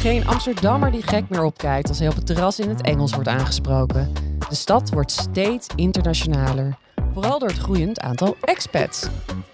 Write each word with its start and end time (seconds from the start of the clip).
Geen 0.00 0.26
Amsterdammer 0.26 0.90
die 0.90 1.02
gek 1.02 1.28
meer 1.28 1.42
opkijkt 1.42 1.88
als 1.88 1.98
hij 1.98 2.08
op 2.08 2.14
het 2.14 2.26
terras 2.26 2.58
in 2.58 2.68
het 2.68 2.82
Engels 2.82 3.14
wordt 3.14 3.28
aangesproken. 3.28 4.12
De 4.48 4.54
stad 4.54 4.90
wordt 4.90 5.10
steeds 5.10 5.66
internationaler, 5.76 6.76
vooral 7.12 7.38
door 7.38 7.48
het 7.48 7.58
groeiend 7.58 8.00
aantal 8.00 8.36
expats. 8.40 9.08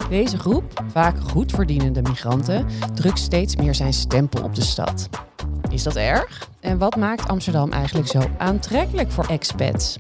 Deze 0.09 0.39
groep, 0.39 0.83
vaak 0.91 1.19
goed 1.21 1.53
verdienende 1.53 2.03
migranten, 2.03 2.67
drukt 2.95 3.19
steeds 3.19 3.57
meer 3.57 3.75
zijn 3.75 3.93
stempel 3.93 4.43
op 4.43 4.55
de 4.55 4.63
stad. 4.63 5.09
Is 5.71 5.83
dat 5.83 5.97
erg? 5.97 6.49
En 6.61 6.79
wat 6.79 6.97
maakt 6.97 7.29
Amsterdam 7.29 7.73
eigenlijk 7.73 8.09
zo 8.09 8.21
aantrekkelijk 8.39 9.11
voor 9.11 9.27
expats? 9.27 9.97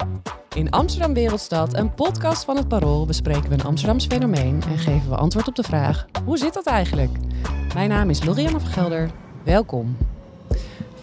In 0.54 0.70
Amsterdam 0.70 1.14
Wereldstad, 1.14 1.74
een 1.74 1.94
podcast 1.94 2.44
van 2.44 2.56
het 2.56 2.68
Parool, 2.68 3.06
bespreken 3.06 3.48
we 3.48 3.54
een 3.54 3.64
Amsterdams 3.64 4.06
fenomeen 4.06 4.62
en 4.68 4.78
geven 4.78 5.10
we 5.10 5.16
antwoord 5.16 5.48
op 5.48 5.54
de 5.54 5.62
vraag: 5.62 6.06
hoe 6.24 6.38
zit 6.38 6.54
dat 6.54 6.66
eigenlijk? 6.66 7.10
Mijn 7.74 7.88
naam 7.88 8.10
is 8.10 8.24
Lorianne 8.24 8.60
van 8.60 8.70
Gelder. 8.70 9.10
Welkom. 9.42 9.96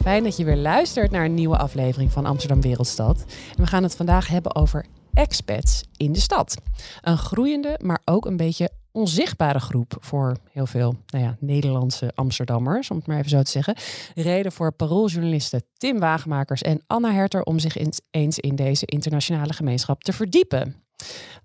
Fijn 0.03 0.23
dat 0.23 0.37
je 0.37 0.43
weer 0.43 0.57
luistert 0.57 1.11
naar 1.11 1.25
een 1.25 1.33
nieuwe 1.33 1.57
aflevering 1.57 2.11
van 2.11 2.25
Amsterdam 2.25 2.61
Wereldstad. 2.61 3.25
En 3.55 3.63
we 3.63 3.67
gaan 3.67 3.83
het 3.83 3.95
vandaag 3.95 4.27
hebben 4.27 4.55
over 4.55 4.85
expats 5.13 5.83
in 5.97 6.11
de 6.11 6.19
stad. 6.19 6.57
Een 7.01 7.17
groeiende, 7.17 7.79
maar 7.83 8.01
ook 8.05 8.25
een 8.25 8.37
beetje 8.37 8.69
onzichtbare 8.91 9.59
groep 9.59 9.97
voor 9.99 10.37
heel 10.51 10.65
veel 10.65 10.95
nou 11.05 11.23
ja, 11.23 11.37
Nederlandse 11.39 12.11
Amsterdammers, 12.15 12.91
om 12.91 12.97
het 12.97 13.07
maar 13.07 13.17
even 13.17 13.29
zo 13.29 13.41
te 13.41 13.51
zeggen. 13.51 13.75
Reden 14.15 14.51
voor 14.51 14.71
parooljournalisten 14.71 15.63
Tim 15.77 15.99
Wagemakers 15.99 16.61
en 16.61 16.81
Anna 16.87 17.11
Herter 17.11 17.43
om 17.43 17.59
zich 17.59 17.77
eens 18.11 18.39
in 18.39 18.55
deze 18.55 18.85
internationale 18.85 19.53
gemeenschap 19.53 20.03
te 20.03 20.13
verdiepen. 20.13 20.75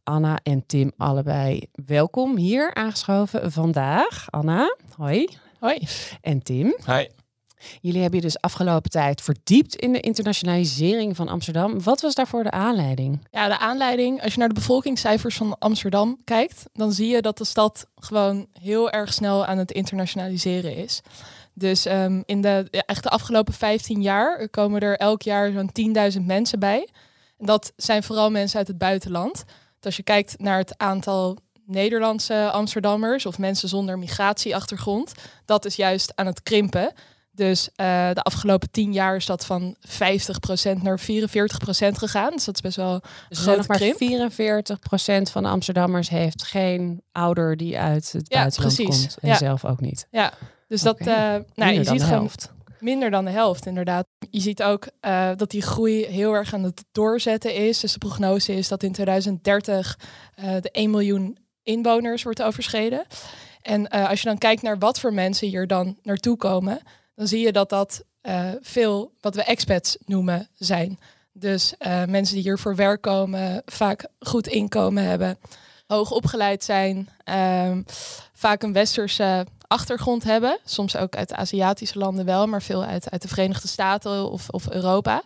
Anna 0.05 0.39
en 0.43 0.67
Tim 0.67 0.93
allebei 0.97 1.62
welkom 1.73 2.37
hier 2.37 2.75
aangeschoven 2.75 3.53
vandaag. 3.53 4.27
Anna, 4.31 4.77
hoi. 4.97 5.29
Hoi. 5.59 5.79
En 6.20 6.42
Tim. 6.42 6.77
Hoi. 6.84 7.09
Jullie 7.81 8.01
hebben 8.01 8.20
je 8.20 8.27
dus 8.27 8.41
afgelopen 8.41 8.91
tijd 8.91 9.20
verdiept 9.20 9.77
in 9.77 9.92
de 9.92 10.01
internationalisering 10.01 11.17
van 11.17 11.28
Amsterdam. 11.28 11.83
Wat 11.83 12.01
was 12.01 12.14
daarvoor 12.14 12.42
de 12.42 12.51
aanleiding? 12.51 13.27
Ja, 13.31 13.48
de 13.48 13.59
aanleiding, 13.59 14.23
als 14.23 14.33
je 14.33 14.39
naar 14.39 14.48
de 14.48 14.55
bevolkingscijfers 14.55 15.37
van 15.37 15.59
Amsterdam 15.59 16.20
kijkt, 16.25 16.64
dan 16.73 16.92
zie 16.92 17.09
je 17.09 17.23
dat 17.23 17.39
de 17.39 17.45
stad 17.45 17.86
gewoon 17.97 18.47
heel 18.53 18.91
erg 18.91 19.12
snel 19.12 19.47
aan 19.47 19.59
het 19.59 19.73
internationaliseren 19.73 20.77
is. 20.77 21.01
Dus 21.55 21.86
um, 21.86 22.23
in 22.27 22.41
de, 22.41 22.67
echt 22.70 23.03
de 23.03 23.09
afgelopen 23.09 23.55
15 23.55 24.03
jaar 24.03 24.48
komen 24.48 24.81
er 24.81 24.97
elk 24.97 25.23
jaar 25.23 25.53
zo'n 25.53 25.95
10.000 26.12 26.23
mensen 26.23 26.59
bij. 26.59 26.89
En 27.39 27.47
dat 27.47 27.73
zijn 27.77 28.03
vooral 28.03 28.31
mensen 28.31 28.59
uit 28.59 28.69
het 28.69 28.79
buitenland. 28.79 29.45
Als 29.81 29.97
je 29.97 30.03
kijkt 30.03 30.39
naar 30.39 30.59
het 30.59 30.79
aantal 30.79 31.36
Nederlandse 31.67 32.51
Amsterdammers 32.51 33.27
of 33.27 33.39
mensen 33.39 33.69
zonder 33.69 33.98
migratieachtergrond, 33.98 35.12
dat 35.45 35.64
is 35.64 35.77
juist 35.77 36.12
aan 36.14 36.27
het 36.27 36.42
krimpen. 36.42 36.92
Dus 37.39 37.69
uh, 37.77 38.11
de 38.12 38.22
afgelopen 38.22 38.70
tien 38.70 38.92
jaar 38.92 39.17
is 39.17 39.27
dat 39.27 39.47
van 39.47 39.77
50% 39.86 39.91
naar 40.83 41.00
44% 41.00 41.05
gegaan. 41.92 42.30
Dus 42.30 42.45
dat 42.45 42.55
is 42.55 42.61
best 42.61 42.77
wel 42.77 43.00
dus 43.28 43.67
maar 43.67 43.80
44% 43.80 45.30
van 45.30 45.42
de 45.42 45.48
Amsterdammers 45.48 46.08
heeft 46.08 46.42
geen 46.42 47.03
ouder 47.12 47.56
die 47.56 47.78
uit 47.78 48.12
het 48.12 48.28
ja, 48.28 48.39
buitenland 48.39 48.75
precies. 48.75 49.00
komt. 49.00 49.17
En 49.20 49.28
ja. 49.28 49.36
zelf 49.36 49.64
ook 49.64 49.80
niet. 49.80 50.06
Ja, 50.11 50.33
dus 50.69 50.86
okay. 50.86 51.06
dat... 51.06 51.17
Uh, 51.17 51.50
nou, 51.55 51.72
je 51.72 51.84
ziet 51.84 52.03
gewoon 52.03 52.30
minder 52.80 53.11
dan 53.11 53.25
de 53.25 53.30
helft, 53.30 53.67
inderdaad. 53.67 54.06
Je 54.30 54.41
ziet 54.41 54.62
ook 54.62 54.89
uh, 55.00 55.30
dat 55.36 55.50
die 55.50 55.62
groei 55.62 56.05
heel 56.05 56.33
erg 56.33 56.55
aan 56.55 56.62
het 56.62 56.84
doorzetten 56.92 57.55
is. 57.55 57.80
Dus 57.80 57.92
de 57.92 57.98
prognose 57.98 58.55
is 58.55 58.69
dat 58.69 58.83
in 58.83 58.92
2030 58.92 59.98
de 60.61 60.70
1 60.70 60.91
miljoen 60.91 61.39
inwoners 61.62 62.23
wordt 62.23 62.42
overschreden. 62.42 63.06
En 63.62 63.89
als 63.89 64.20
je 64.20 64.28
dan 64.28 64.39
kijkt 64.39 64.62
naar 64.62 64.78
wat 64.78 65.00
voor 65.00 65.12
mensen 65.12 65.48
hier 65.48 65.67
dan 65.67 65.98
naartoe 66.02 66.36
komen 66.36 66.80
dan 67.19 67.27
zie 67.27 67.41
je 67.41 67.52
dat 67.52 67.69
dat 67.69 68.05
uh, 68.22 68.50
veel 68.61 69.12
wat 69.20 69.34
we 69.34 69.42
expats 69.42 69.96
noemen 70.05 70.48
zijn. 70.55 70.98
Dus 71.33 71.74
uh, 71.79 72.05
mensen 72.05 72.34
die 72.34 72.45
hier 72.45 72.58
voor 72.58 72.77
werk 72.77 73.01
komen, 73.01 73.62
vaak 73.67 74.06
goed 74.18 74.46
inkomen 74.46 75.02
hebben, 75.05 75.39
hoog 75.86 76.11
opgeleid 76.11 76.64
zijn, 76.64 77.08
um, 77.64 77.84
vaak 78.33 78.62
een 78.62 78.73
westerse 78.73 79.46
achtergrond 79.67 80.24
hebben. 80.24 80.58
Soms 80.64 80.96
ook 80.96 81.17
uit 81.17 81.33
Aziatische 81.33 81.98
landen 81.98 82.24
wel, 82.24 82.46
maar 82.46 82.62
veel 82.62 82.84
uit, 82.84 83.11
uit 83.11 83.23
de 83.23 83.28
Verenigde 83.28 83.68
Staten 83.68 84.30
of, 84.30 84.48
of 84.48 84.70
Europa. 84.70 85.23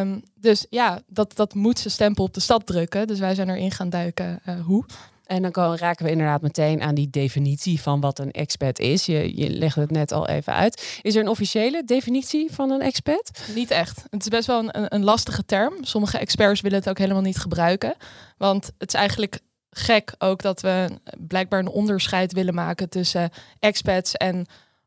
Um, 0.00 0.22
dus 0.34 0.66
ja, 0.70 1.00
dat, 1.06 1.36
dat 1.36 1.54
moet 1.54 1.78
zijn 1.78 1.92
stempel 1.92 2.24
op 2.24 2.34
de 2.34 2.40
stad 2.40 2.66
drukken. 2.66 3.06
Dus 3.06 3.18
wij 3.18 3.34
zijn 3.34 3.50
erin 3.50 3.70
gaan 3.70 3.90
duiken 3.90 4.40
uh, 4.46 4.60
hoe. 4.64 4.84
En 5.28 5.42
dan 5.42 5.76
raken 5.76 6.04
we 6.04 6.10
inderdaad 6.10 6.42
meteen 6.42 6.82
aan 6.82 6.94
die 6.94 7.10
definitie 7.10 7.80
van 7.80 8.00
wat 8.00 8.18
een 8.18 8.30
expat 8.30 8.78
is. 8.78 9.06
Je, 9.06 9.50
legde 9.50 9.80
het 9.80 9.90
net 9.90 10.12
al 10.12 10.28
even 10.28 10.52
uit. 10.52 10.98
Is 11.02 11.14
er 11.14 11.20
een 11.20 11.28
officiële 11.28 11.82
definitie 11.84 12.52
van 12.52 12.70
een 12.70 12.80
expat? 12.80 13.30
Niet 13.54 13.70
echt. 13.70 14.04
Het 14.10 14.22
is 14.22 14.28
best 14.28 14.46
wel 14.46 14.58
een, 14.58 14.94
een 14.94 15.04
lastige 15.04 15.44
term. 15.44 15.74
Sommige 15.80 16.18
experts 16.18 16.60
willen 16.60 16.78
het 16.78 16.88
ook 16.88 16.98
helemaal 16.98 17.22
niet 17.22 17.38
gebruiken. 17.38 17.94
Want 18.36 18.70
het 18.78 18.88
is 18.88 19.00
eigenlijk 19.00 19.40
gek 19.70 20.14
ook 20.18 20.42
dat 20.42 20.60
we 20.60 20.98
blijkbaar 21.18 21.60
een 21.60 21.68
onderscheid 21.68 22.32
willen 22.32 22.54
maken 22.54 22.88
tussen 22.88 23.30
expats 23.58 24.14
en 24.14 24.46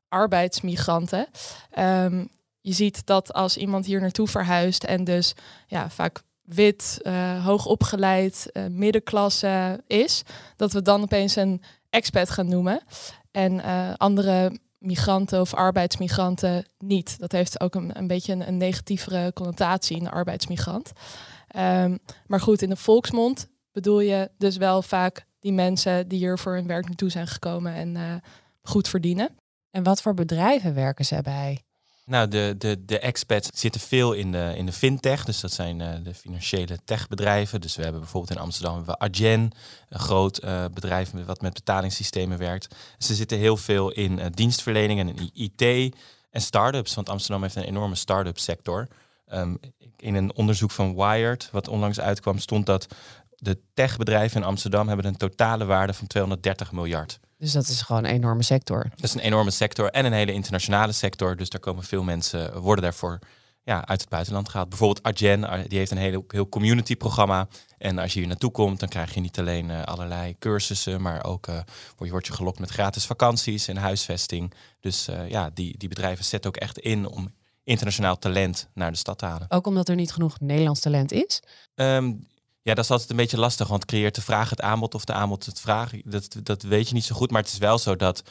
arbeidsmigranten. 0.09 1.27
Um, 1.79 2.29
je 2.61 2.73
ziet 2.73 3.05
dat 3.05 3.33
als 3.33 3.57
iemand 3.57 3.85
hier 3.85 4.01
naartoe 4.01 4.27
verhuist 4.27 4.83
en 4.83 5.03
dus 5.03 5.33
ja, 5.67 5.89
vaak 5.89 6.21
wit, 6.41 6.99
uh, 7.03 7.45
hoog 7.45 7.65
opgeleid, 7.65 8.49
uh, 8.53 8.65
middenklasse 8.69 9.83
is, 9.87 10.23
dat 10.55 10.71
we 10.71 10.81
dan 10.81 11.01
opeens 11.01 11.35
een 11.35 11.61
expat 11.89 12.29
gaan 12.29 12.49
noemen. 12.49 12.81
En 13.31 13.53
uh, 13.53 13.93
andere 13.97 14.59
migranten 14.77 15.41
of 15.41 15.53
arbeidsmigranten 15.53 16.65
niet. 16.77 17.19
Dat 17.19 17.31
heeft 17.31 17.59
ook 17.59 17.75
een, 17.75 17.97
een 17.97 18.07
beetje 18.07 18.33
een, 18.33 18.57
negatievere 18.57 19.33
connotatie, 19.33 19.99
een 19.99 20.09
arbeidsmigrant. 20.09 20.91
Um, 21.55 21.99
maar 22.27 22.41
goed, 22.41 22.61
in 22.61 22.69
de 22.69 22.75
volksmond 22.75 23.47
bedoel 23.71 23.99
je 23.99 24.31
dus 24.37 24.57
wel 24.57 24.81
vaak 24.81 25.25
die 25.39 25.53
mensen 25.53 26.07
die 26.07 26.19
hier 26.19 26.39
voor 26.39 26.53
hun 26.53 26.67
werk 26.67 26.85
naartoe 26.85 27.09
zijn 27.09 27.27
gekomen 27.27 27.73
en 27.73 28.21
goed 28.61 28.87
verdienen. 28.87 29.29
En 29.71 29.83
wat 29.83 30.01
voor 30.01 30.13
bedrijven 30.13 30.73
werken 30.73 31.05
ze 31.05 31.21
bij? 31.21 31.63
Nou, 32.05 32.27
de, 32.27 32.55
de, 32.57 32.85
de 32.85 32.99
expats 32.99 33.49
zitten 33.53 33.81
veel 33.81 34.13
in 34.13 34.31
de, 34.31 34.53
in 34.55 34.65
de 34.65 34.71
fintech. 34.71 35.25
Dus 35.25 35.39
dat 35.39 35.51
zijn 35.51 35.79
uh, 35.79 35.93
de 36.03 36.13
financiële 36.13 36.79
techbedrijven. 36.83 37.61
Dus 37.61 37.75
we 37.75 37.83
hebben 37.83 38.01
bijvoorbeeld 38.01 38.37
in 38.37 38.43
Amsterdam 38.43 38.75
hebben 38.75 38.93
we 38.93 38.99
Adyen, 38.99 39.51
een 39.89 39.99
groot 39.99 40.43
uh, 40.43 40.65
bedrijf 40.73 41.11
wat 41.25 41.41
met 41.41 41.53
betalingssystemen 41.53 42.37
werkt. 42.37 42.75
Ze 42.97 43.15
zitten 43.15 43.37
heel 43.37 43.57
veel 43.57 43.91
in 43.91 44.19
uh, 44.19 44.25
dienstverlening 44.33 44.99
en 44.99 45.07
in 45.07 45.29
IT 45.33 45.95
en 46.31 46.41
start-ups. 46.41 46.93
Want 46.93 47.09
Amsterdam 47.09 47.41
heeft 47.41 47.55
een 47.55 47.63
enorme 47.63 47.95
start-up 47.95 48.39
sector. 48.39 48.87
Um, 49.33 49.59
in 49.97 50.15
een 50.15 50.35
onderzoek 50.35 50.71
van 50.71 50.95
Wired, 50.95 51.49
wat 51.51 51.67
onlangs 51.67 51.99
uitkwam, 51.99 52.37
stond 52.37 52.65
dat 52.65 52.87
de 53.35 53.59
techbedrijven 53.73 54.41
in 54.41 54.47
Amsterdam 54.47 54.87
hebben 54.87 55.05
een 55.05 55.17
totale 55.17 55.65
waarde 55.65 55.93
van 55.93 56.07
230 56.07 56.71
miljard. 56.71 57.19
Dus 57.41 57.51
dat 57.51 57.67
is 57.67 57.81
gewoon 57.81 58.03
een 58.03 58.11
enorme 58.11 58.43
sector. 58.43 58.83
Dat 58.89 59.03
is 59.03 59.13
een 59.13 59.19
enorme 59.19 59.51
sector 59.51 59.89
en 59.89 60.05
een 60.05 60.13
hele 60.13 60.33
internationale 60.33 60.91
sector. 60.91 61.35
Dus 61.35 61.49
daar 61.49 61.59
komen 61.59 61.83
veel 61.83 62.03
mensen, 62.03 62.59
worden 62.59 62.83
daarvoor 62.83 63.19
ja, 63.63 63.87
uit 63.87 64.01
het 64.01 64.09
buitenland 64.09 64.49
gehaald. 64.49 64.69
Bijvoorbeeld 64.69 65.03
Arjen, 65.03 65.43
eh, 65.43 65.59
die 65.67 65.77
heeft 65.77 65.91
een 65.91 65.97
hele, 65.97 66.23
heel 66.27 66.49
community 66.49 66.95
programma. 66.95 67.47
En 67.77 67.99
als 67.99 68.13
je 68.13 68.19
hier 68.19 68.27
naartoe 68.27 68.51
komt, 68.51 68.79
dan 68.79 68.89
krijg 68.89 69.13
je 69.13 69.19
niet 69.19 69.39
alleen 69.39 69.69
uh, 69.69 69.83
allerlei 69.83 70.35
cursussen, 70.39 71.01
maar 71.01 71.23
ook 71.23 71.47
uh, 71.47 71.55
word, 71.97 72.25
je, 72.25 72.31
je 72.31 72.37
gelokt 72.37 72.59
met 72.59 72.69
gratis 72.69 73.05
vakanties 73.05 73.67
en 73.67 73.77
huisvesting. 73.77 74.53
Dus 74.79 75.09
uh, 75.09 75.29
ja, 75.29 75.49
die, 75.53 75.77
die 75.77 75.89
bedrijven 75.89 76.25
zetten 76.25 76.49
ook 76.49 76.57
echt 76.57 76.79
in 76.79 77.07
om 77.07 77.33
internationaal 77.63 78.17
talent 78.17 78.69
naar 78.73 78.91
de 78.91 78.97
stad 78.97 79.17
te 79.17 79.25
halen. 79.25 79.51
Ook 79.51 79.67
omdat 79.67 79.89
er 79.89 79.95
niet 79.95 80.11
genoeg 80.11 80.39
Nederlands 80.39 80.79
talent 80.79 81.11
is? 81.11 81.41
Um, 81.75 82.27
ja, 82.61 82.73
dat 82.73 82.83
is 82.83 82.91
altijd 82.91 83.09
een 83.09 83.15
beetje 83.15 83.37
lastig, 83.37 83.67
want 83.67 83.85
creëert 83.85 84.15
de 84.15 84.21
vraag 84.21 84.49
het 84.49 84.61
aanbod 84.61 84.95
of 84.95 85.05
de 85.05 85.13
aanbod 85.13 85.45
het 85.45 85.59
vraag. 85.59 85.91
Dat, 86.03 86.35
dat 86.43 86.61
weet 86.61 86.87
je 86.87 86.93
niet 86.93 87.05
zo 87.05 87.15
goed, 87.15 87.31
maar 87.31 87.41
het 87.41 87.51
is 87.51 87.57
wel 87.57 87.77
zo 87.77 87.95
dat 87.95 88.23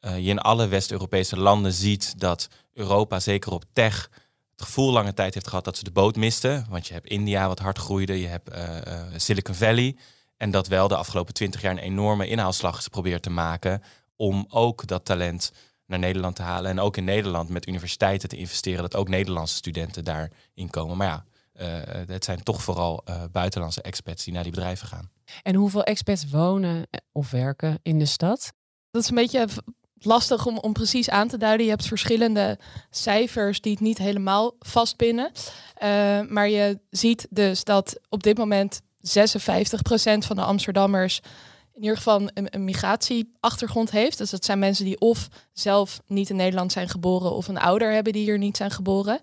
uh, 0.00 0.18
je 0.18 0.30
in 0.30 0.38
alle 0.38 0.66
West-Europese 0.66 1.38
landen 1.38 1.72
ziet 1.72 2.20
dat 2.20 2.48
Europa, 2.72 3.20
zeker 3.20 3.52
op 3.52 3.64
tech, 3.72 4.10
het 4.56 4.64
gevoel 4.66 4.92
lange 4.92 5.14
tijd 5.14 5.34
heeft 5.34 5.48
gehad 5.48 5.64
dat 5.64 5.76
ze 5.76 5.84
de 5.84 5.90
boot 5.90 6.16
misten. 6.16 6.66
Want 6.68 6.86
je 6.86 6.92
hebt 6.92 7.08
India 7.08 7.48
wat 7.48 7.58
hard 7.58 7.78
groeide, 7.78 8.20
je 8.20 8.26
hebt 8.26 8.52
uh, 8.52 8.76
uh, 8.86 9.02
Silicon 9.16 9.54
Valley. 9.54 9.96
En 10.36 10.50
dat 10.50 10.66
wel 10.66 10.88
de 10.88 10.96
afgelopen 10.96 11.34
twintig 11.34 11.60
jaar 11.60 11.72
een 11.72 11.78
enorme 11.78 12.26
inhaalslag 12.26 12.78
is 12.78 12.84
geprobeerd 12.84 13.22
te 13.22 13.30
maken 13.30 13.82
om 14.16 14.46
ook 14.48 14.86
dat 14.86 15.04
talent 15.04 15.52
naar 15.86 15.98
Nederland 15.98 16.36
te 16.36 16.42
halen. 16.42 16.70
En 16.70 16.80
ook 16.80 16.96
in 16.96 17.04
Nederland 17.04 17.48
met 17.48 17.68
universiteiten 17.68 18.28
te 18.28 18.36
investeren, 18.36 18.82
dat 18.82 18.96
ook 18.96 19.08
Nederlandse 19.08 19.54
studenten 19.54 20.04
daarin 20.04 20.70
komen. 20.70 20.96
Maar 20.96 21.06
ja, 21.06 21.24
het 22.06 22.24
zijn 22.24 22.42
toch 22.42 22.62
vooral 22.62 23.02
uh, 23.08 23.22
buitenlandse 23.32 23.82
expats 23.82 24.24
die 24.24 24.32
naar 24.32 24.42
die 24.42 24.52
bedrijven 24.52 24.88
gaan. 24.88 25.10
En 25.42 25.54
hoeveel 25.54 25.84
expats 25.84 26.28
wonen 26.30 26.86
of 27.12 27.30
werken 27.30 27.78
in 27.82 27.98
de 27.98 28.06
stad? 28.06 28.52
Dat 28.90 29.02
is 29.02 29.08
een 29.08 29.14
beetje 29.14 29.46
lastig 29.98 30.46
om, 30.46 30.58
om 30.58 30.72
precies 30.72 31.10
aan 31.10 31.28
te 31.28 31.38
duiden. 31.38 31.64
Je 31.64 31.72
hebt 31.72 31.86
verschillende 31.86 32.58
cijfers 32.90 33.60
die 33.60 33.72
het 33.72 33.80
niet 33.80 33.98
helemaal 33.98 34.54
vastpinnen. 34.58 35.30
Uh, 35.82 36.20
maar 36.28 36.48
je 36.48 36.78
ziet 36.90 37.26
dus 37.30 37.64
dat 37.64 38.00
op 38.08 38.22
dit 38.22 38.38
moment 38.38 38.80
56% 38.80 38.82
van 40.18 40.36
de 40.36 40.42
Amsterdammers 40.42 41.20
in 41.72 41.82
ieder 41.82 41.96
geval 41.96 42.20
een, 42.20 42.46
een, 42.50 42.64
migratieachtergrond 42.64 43.90
heeft. 43.90 44.18
Dus 44.18 44.30
dat 44.30 44.44
zijn 44.44 44.58
mensen 44.58 44.84
die 44.84 45.00
of 45.00 45.28
zelf 45.52 46.00
niet 46.06 46.30
in 46.30 46.36
Nederland 46.36 46.72
zijn 46.72 46.88
geboren 46.88 47.32
of 47.32 47.48
een 47.48 47.58
ouder 47.58 47.92
hebben 47.92 48.12
die 48.12 48.24
hier 48.24 48.38
niet 48.38 48.56
zijn 48.56 48.70
geboren. 48.70 49.20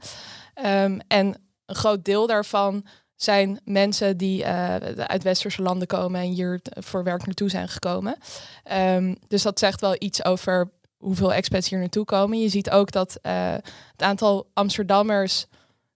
Ehm, 0.54 1.00
en 1.08 1.36
een 1.74 1.80
groot 1.80 2.06
deel 2.06 2.28
daarvan 2.28 2.86
zijn 3.16 3.60
mensen 3.64 4.18
die 4.18 4.42
uh, 4.42 4.76
uit 4.76 5.24
westerse 5.24 5.62
landen 5.62 5.88
komen 5.88 6.22
en 6.22 6.32
hier 6.32 6.62
voor 6.64 7.04
werk 7.04 7.26
naartoe 7.26 7.50
zijn 7.50 7.68
gekomen. 7.68 8.18
Um, 8.72 9.18
dus 9.28 9.42
dat 9.42 9.60
zegt 9.60 9.82
wel 9.82 9.96
iets 10.00 10.26
over 10.26 10.72
hoeveel 10.98 11.34
expats 11.34 11.70
hier 11.70 11.80
naartoe 11.80 12.06
komen. 12.06 12.40
Je 12.40 12.50
ziet 12.50 12.70
ook 12.70 12.92
dat 12.92 13.18
uh, 13.22 13.54
het 13.92 14.02
aantal 14.02 14.50
Amsterdammers 14.54 15.46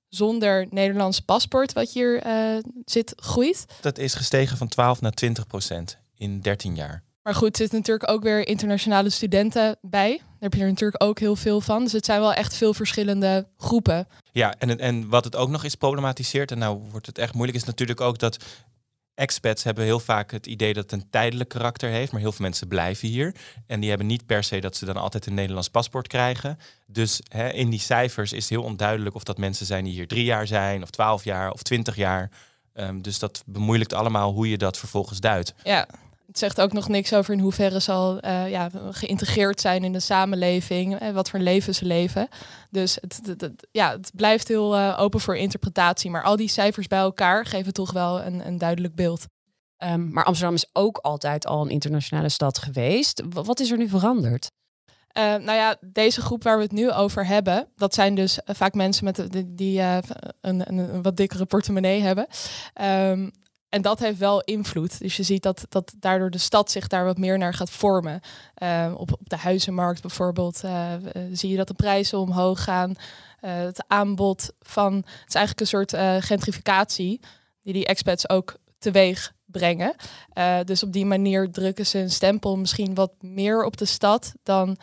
zonder 0.10 0.68
Nederlands 0.70 1.20
paspoort 1.20 1.74
wat 1.74 1.90
hier 1.90 2.26
uh, 2.26 2.58
zit 2.86 3.14
groeit. 3.16 3.66
Dat 3.82 3.98
is 3.98 4.14
gestegen 4.14 4.58
van 4.58 4.68
12 4.68 5.02
naar 5.02 5.12
20 5.12 5.48
procent 5.48 5.98
in 6.16 6.40
13 6.42 6.76
jaar. 6.76 7.04
Maar 7.28 7.36
goed, 7.36 7.50
er 7.50 7.58
zitten 7.58 7.78
natuurlijk 7.78 8.10
ook 8.10 8.24
weer 8.24 8.48
internationale 8.48 9.10
studenten 9.10 9.78
bij. 9.82 10.18
Daar 10.18 10.36
heb 10.40 10.54
je 10.54 10.62
er 10.62 10.68
natuurlijk 10.68 11.04
ook 11.04 11.20
heel 11.20 11.36
veel 11.36 11.62
van. 11.62 11.84
Dus 11.84 11.92
het 11.92 12.06
zijn 12.06 12.20
wel 12.20 12.34
echt 12.34 12.56
veel 12.56 12.74
verschillende 12.74 13.48
groepen. 13.58 14.08
Ja, 14.32 14.56
en, 14.58 14.80
en 14.80 15.10
wat 15.10 15.24
het 15.24 15.36
ook 15.36 15.50
nog 15.50 15.64
is 15.64 15.76
problematiseert, 15.76 16.52
en 16.52 16.58
nou 16.58 16.80
wordt 16.92 17.06
het 17.06 17.18
echt 17.18 17.34
moeilijk, 17.34 17.58
is 17.58 17.64
natuurlijk 17.64 18.02
ook 18.02 18.20
dat 18.20 18.44
expats 19.16 19.64
hebben 19.64 19.84
heel 19.84 20.00
vaak 20.00 20.32
het 20.32 20.48
idee 20.48 20.74
dat 20.74 20.84
het 20.84 21.02
een 21.02 21.10
tijdelijk 21.10 21.50
karakter 21.50 21.90
heeft, 21.90 22.12
maar 22.12 22.22
heel 22.22 22.32
veel 22.32 22.46
mensen 22.46 22.68
blijven 22.68 23.08
hier. 23.08 23.36
En 23.66 23.80
die 23.80 23.90
hebben 23.90 24.08
niet 24.08 24.26
per 24.26 24.44
se 24.44 24.60
dat 24.60 24.76
ze 24.76 24.86
dan 24.86 24.98
altijd 24.98 25.26
een 25.26 25.34
Nederlands 25.34 25.70
paspoort 25.70 26.08
krijgen. 26.08 26.60
Dus 26.86 27.22
hè, 27.28 27.50
in 27.50 27.70
die 27.70 27.80
cijfers 27.80 28.34
is 28.34 28.42
het 28.42 28.50
heel 28.50 28.64
onduidelijk 28.64 29.16
of 29.16 29.24
dat 29.24 29.38
mensen 29.38 29.66
zijn 29.66 29.84
die 29.84 29.94
hier 29.94 30.08
drie 30.08 30.26
jaar 30.26 30.48
zijn, 30.48 30.84
of 30.84 30.90
twaalf 30.90 31.24
jaar, 31.24 31.52
of 31.52 31.64
twintig 31.64 31.96
jaar. 31.96 32.32
Um, 32.74 33.02
dus 33.02 33.20
dat 33.20 33.44
bemoeilijkt 33.46 33.94
allemaal 33.94 34.34
hoe 34.34 34.50
je 34.50 34.58
dat 34.58 34.78
vervolgens 34.78 35.20
duidt. 35.20 35.54
Ja, 35.64 35.88
het 36.40 36.46
zegt 36.46 36.66
ook 36.68 36.74
nog 36.74 36.88
niks 36.88 37.14
over 37.14 37.34
in 37.34 37.40
hoeverre 37.40 37.82
ze 37.82 37.92
al 37.92 38.26
uh, 38.26 38.50
ja, 38.50 38.70
geïntegreerd 38.92 39.62
zijn 39.62 39.84
in 39.84 39.94
de 39.94 40.00
samenleving, 40.00 41.00
en 41.00 41.14
wat 41.14 41.30
voor 41.30 41.40
leven 41.40 41.76
ze 41.76 41.86
leven. 41.86 42.28
Dus 42.70 42.98
het, 43.02 43.20
het, 43.26 43.68
ja, 43.72 43.92
het 43.92 44.12
blijft 44.16 44.48
heel 44.48 44.78
uh, 44.78 44.98
open 45.00 45.20
voor 45.20 45.38
interpretatie. 45.38 46.10
Maar 46.10 46.24
al 46.24 46.36
die 46.36 46.48
cijfers 46.48 46.88
bij 46.88 47.00
elkaar 47.00 47.46
geven 47.46 47.74
toch 47.74 47.92
wel 47.92 48.22
een, 48.22 48.48
een 48.48 48.58
duidelijk 48.58 48.96
beeld. 48.96 49.26
Um, 49.84 50.12
maar 50.12 50.24
Amsterdam 50.24 50.56
is 50.56 50.70
ook 50.74 50.98
altijd 50.98 51.46
al 51.46 51.62
een 51.62 51.70
internationale 51.70 52.30
stad 52.30 52.58
geweest. 52.58 53.24
Wat 53.30 53.60
is 53.60 53.72
er 53.72 53.78
nu 53.78 53.90
veranderd? 53.90 54.52
Uh, 55.18 55.24
nou 55.24 55.54
ja, 55.54 55.76
deze 55.82 56.22
groep 56.22 56.44
waar 56.44 56.58
we 56.58 56.64
het 56.64 56.72
nu 56.72 56.92
over 56.92 57.26
hebben, 57.26 57.68
dat 57.76 57.94
zijn 57.94 58.16
dus 58.16 58.40
vaak 58.46 58.74
mensen 58.74 59.06
met 59.06 59.32
die, 59.32 59.54
die 59.54 59.80
uh, 59.80 59.98
een, 60.42 60.68
een, 60.68 61.02
wat 61.02 61.18
dikkere 61.18 61.46
portemonnee 61.46 62.02
hebben. 62.02 62.28
Um, 62.82 63.32
en 63.70 63.82
dat 63.82 64.00
heeft 64.00 64.18
wel 64.18 64.42
invloed. 64.42 65.00
Dus 65.00 65.18
je 65.18 65.24
ziet 65.24 65.44
dat, 65.44 65.66
dat 65.70 65.94
daardoor 66.00 66.30
de 66.30 66.38
stad 66.38 66.72
zich 66.72 66.88
daar 66.88 67.06
wat 67.06 67.18
meer 67.18 67.38
naar 67.38 67.54
gaat 67.54 67.70
vormen. 67.70 68.20
Uh, 68.64 68.94
op, 68.98 69.12
op 69.12 69.30
de 69.30 69.38
huizenmarkt 69.38 70.02
bijvoorbeeld 70.02 70.62
uh, 70.66 70.94
zie 71.32 71.50
je 71.50 71.58
dat 71.58 71.68
de 71.68 71.74
prijzen 71.74 72.20
omhoog 72.20 72.64
gaan. 72.64 72.96
Het 73.40 73.84
aanbod 73.88 74.52
van. 74.60 74.96
Het 74.96 75.28
is 75.28 75.36
eigenlijk 75.36 75.60
een 75.60 75.68
soort 75.68 76.24
gentrificatie 76.26 77.20
die 77.62 77.74
die 77.74 77.86
expats 77.86 78.30
ook 78.30 78.58
teweeg 78.80 79.34
brengen. 79.46 79.96
dus 80.66 80.84
op 80.84 80.94
die 80.94 81.06
manier 81.06 81.52
drukken 81.52 81.86
ze 81.86 82.00
een 82.00 82.12
stempel 82.12 82.58
misschien 82.58 82.94
wat 82.94 83.12
meer 83.20 83.64
op 83.64 83.78
de 83.78 83.86
stad 83.86 84.34
dan 84.44 84.78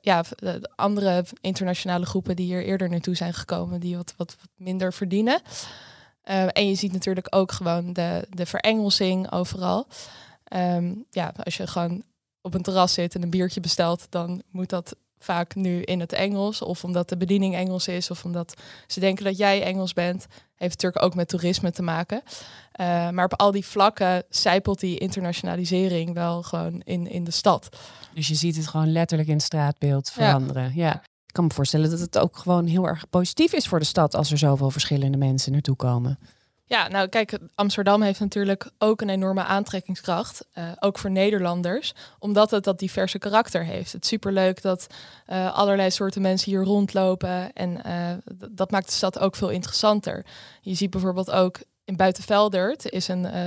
ja, 0.00 0.24
de 0.36 0.70
andere 0.74 1.24
internationale 1.40 2.06
groepen 2.06 2.36
die 2.36 2.46
hier 2.46 2.64
eerder 2.64 2.88
naartoe 2.88 3.14
zijn 3.14 3.34
gekomen, 3.34 3.80
die 3.80 3.96
wat, 3.96 4.14
wat, 4.16 4.36
wat 4.40 4.50
minder 4.56 4.92
verdienen. 4.92 5.40
Uh, 6.30 6.46
en 6.52 6.68
je 6.68 6.74
ziet 6.74 6.92
natuurlijk 6.92 7.26
ook 7.30 7.52
gewoon 7.52 7.92
de, 7.92 8.26
de 8.30 8.46
verengelsing 8.46 9.32
overal. 9.32 9.86
Um, 10.56 11.04
ja, 11.10 11.32
als 11.44 11.56
je 11.56 11.66
gewoon 11.66 12.02
op 12.40 12.54
een 12.54 12.62
terras 12.62 12.92
zit 12.92 13.14
en 13.14 13.22
een 13.22 13.30
biertje 13.30 13.60
bestelt, 13.60 14.06
dan 14.10 14.42
moet 14.50 14.68
dat 14.68 14.96
vaak 15.18 15.54
nu 15.54 15.82
in 15.82 16.00
het 16.00 16.12
Engels. 16.12 16.62
Of 16.62 16.84
omdat 16.84 17.08
de 17.08 17.16
bediening 17.16 17.54
Engels 17.54 17.88
is, 17.88 18.10
of 18.10 18.24
omdat 18.24 18.54
ze 18.86 19.00
denken 19.00 19.24
dat 19.24 19.36
jij 19.36 19.62
Engels 19.62 19.92
bent. 19.92 20.26
Heeft 20.56 20.72
natuurlijk 20.72 21.04
ook 21.04 21.14
met 21.14 21.28
toerisme 21.28 21.70
te 21.70 21.82
maken. 21.82 22.22
Uh, 22.80 23.10
maar 23.10 23.24
op 23.24 23.34
al 23.40 23.50
die 23.50 23.66
vlakken 23.66 24.24
zijpelt 24.28 24.80
die 24.80 24.98
internationalisering 24.98 26.14
wel 26.14 26.42
gewoon 26.42 26.80
in, 26.84 27.06
in 27.06 27.24
de 27.24 27.30
stad. 27.30 27.76
Dus 28.14 28.28
je 28.28 28.34
ziet 28.34 28.56
het 28.56 28.66
gewoon 28.66 28.92
letterlijk 28.92 29.28
in 29.28 29.34
het 29.34 29.44
straatbeeld 29.44 30.10
veranderen. 30.10 30.72
Ja. 30.74 30.86
ja. 30.86 31.02
Ik 31.30 31.36
kan 31.36 31.44
me 31.44 31.54
voorstellen 31.54 31.90
dat 31.90 32.00
het 32.00 32.18
ook 32.18 32.36
gewoon 32.36 32.66
heel 32.66 32.86
erg 32.86 33.10
positief 33.10 33.52
is 33.52 33.68
voor 33.68 33.78
de 33.78 33.84
stad 33.84 34.14
als 34.14 34.30
er 34.30 34.38
zoveel 34.38 34.70
verschillende 34.70 35.18
mensen 35.18 35.52
naartoe 35.52 35.76
komen. 35.76 36.18
Ja, 36.64 36.88
nou 36.88 37.08
kijk, 37.08 37.38
Amsterdam 37.54 38.02
heeft 38.02 38.20
natuurlijk 38.20 38.70
ook 38.78 39.00
een 39.00 39.08
enorme 39.08 39.44
aantrekkingskracht, 39.44 40.46
uh, 40.54 40.64
ook 40.80 40.98
voor 40.98 41.10
Nederlanders, 41.10 41.94
omdat 42.18 42.50
het 42.50 42.64
dat 42.64 42.78
diverse 42.78 43.18
karakter 43.18 43.64
heeft. 43.64 43.92
Het 43.92 44.02
is 44.02 44.08
superleuk 44.08 44.62
dat 44.62 44.86
uh, 45.26 45.54
allerlei 45.54 45.90
soorten 45.90 46.22
mensen 46.22 46.50
hier 46.50 46.64
rondlopen 46.64 47.52
en 47.52 47.80
uh, 47.86 48.10
dat 48.50 48.70
maakt 48.70 48.86
de 48.86 48.92
stad 48.92 49.18
ook 49.18 49.36
veel 49.36 49.48
interessanter. 49.48 50.24
Je 50.60 50.74
ziet 50.74 50.90
bijvoorbeeld 50.90 51.30
ook 51.30 51.58
in 51.90 51.96
Buitenveldert 51.96 52.90
is 52.90 53.08
een, 53.08 53.24
uh, 53.24 53.46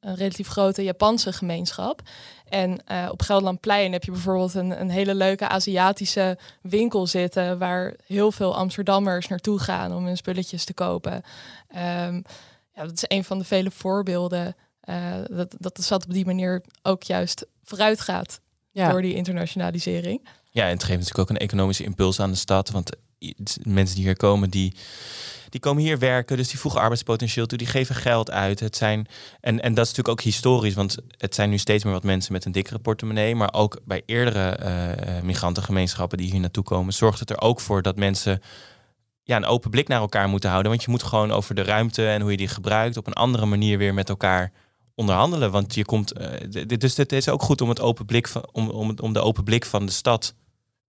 een 0.00 0.14
relatief 0.14 0.48
grote 0.48 0.82
Japanse 0.82 1.32
gemeenschap. 1.32 2.02
En 2.48 2.80
uh, 2.90 3.08
op 3.10 3.22
Gelderlandplein 3.22 3.92
heb 3.92 4.04
je 4.04 4.10
bijvoorbeeld 4.10 4.54
een, 4.54 4.80
een 4.80 4.90
hele 4.90 5.14
leuke 5.14 5.48
Aziatische 5.48 6.38
winkel 6.62 7.06
zitten... 7.06 7.58
waar 7.58 7.94
heel 8.06 8.32
veel 8.32 8.56
Amsterdammers 8.56 9.28
naartoe 9.28 9.58
gaan 9.58 9.94
om 9.94 10.06
hun 10.06 10.16
spulletjes 10.16 10.64
te 10.64 10.74
kopen. 10.74 11.12
Um, 11.12 12.24
ja, 12.74 12.82
dat 12.84 12.92
is 12.92 13.04
een 13.06 13.24
van 13.24 13.38
de 13.38 13.44
vele 13.44 13.70
voorbeelden 13.70 14.56
uh, 14.84 15.14
dat, 15.30 15.54
dat 15.58 15.76
de 15.76 15.82
stad 15.82 16.04
op 16.04 16.12
die 16.12 16.26
manier 16.26 16.62
ook 16.82 17.02
juist 17.02 17.46
vooruit 17.62 18.00
gaat... 18.00 18.40
Ja. 18.74 18.90
door 18.90 19.02
die 19.02 19.14
internationalisering. 19.14 20.28
Ja, 20.50 20.64
en 20.64 20.70
het 20.70 20.84
geeft 20.84 20.98
natuurlijk 20.98 21.18
ook 21.18 21.36
een 21.36 21.46
economische 21.46 21.84
impuls 21.84 22.20
aan 22.20 22.30
de 22.30 22.36
stad. 22.36 22.70
Want 22.70 22.90
mensen 23.62 23.96
die 23.96 24.04
hier 24.04 24.16
komen, 24.16 24.50
die 24.50 24.74
die 25.52 25.60
komen 25.60 25.82
hier 25.82 25.98
werken, 25.98 26.36
dus 26.36 26.48
die 26.48 26.58
voegen 26.58 26.80
arbeidspotentieel 26.80 27.46
toe, 27.46 27.58
die 27.58 27.66
geven 27.66 27.94
geld 27.94 28.30
uit. 28.30 28.60
Het 28.60 28.76
zijn, 28.76 29.06
en, 29.40 29.60
en 29.60 29.74
dat 29.74 29.84
is 29.84 29.90
natuurlijk 29.90 30.08
ook 30.08 30.20
historisch, 30.20 30.74
want 30.74 30.96
het 31.16 31.34
zijn 31.34 31.50
nu 31.50 31.58
steeds 31.58 31.84
meer 31.84 31.92
wat 31.92 32.02
mensen 32.02 32.32
met 32.32 32.44
een 32.44 32.52
dikkere 32.52 32.78
portemonnee. 32.78 33.34
Maar 33.34 33.52
ook 33.52 33.80
bij 33.84 34.02
eerdere 34.06 34.58
uh, 34.62 35.22
migrantengemeenschappen 35.22 36.18
die 36.18 36.30
hier 36.30 36.40
naartoe 36.40 36.64
komen, 36.64 36.92
zorgt 36.92 37.20
het 37.20 37.30
er 37.30 37.40
ook 37.40 37.60
voor 37.60 37.82
dat 37.82 37.96
mensen 37.96 38.42
ja, 39.22 39.36
een 39.36 39.44
open 39.44 39.70
blik 39.70 39.88
naar 39.88 40.00
elkaar 40.00 40.28
moeten 40.28 40.50
houden. 40.50 40.70
Want 40.70 40.84
je 40.84 40.90
moet 40.90 41.02
gewoon 41.02 41.32
over 41.32 41.54
de 41.54 41.62
ruimte 41.62 42.08
en 42.08 42.20
hoe 42.20 42.30
je 42.30 42.36
die 42.36 42.48
gebruikt 42.48 42.96
op 42.96 43.06
een 43.06 43.12
andere 43.12 43.46
manier 43.46 43.78
weer 43.78 43.94
met 43.94 44.08
elkaar 44.08 44.52
onderhandelen. 44.94 45.50
Want 45.50 45.74
je 45.74 45.84
komt. 45.84 46.20
Uh, 46.20 46.66
dus 46.78 46.96
het 46.96 47.12
is 47.12 47.28
ook 47.28 47.42
goed 47.42 47.60
om 47.60 47.68
het 47.68 47.80
open 47.80 48.06
blik 48.06 48.28
van, 48.28 48.48
om, 48.52 48.68
om, 48.68 48.94
om 49.00 49.12
de 49.12 49.20
open 49.20 49.44
blik 49.44 49.64
van 49.64 49.86
de 49.86 49.92
stad 49.92 50.34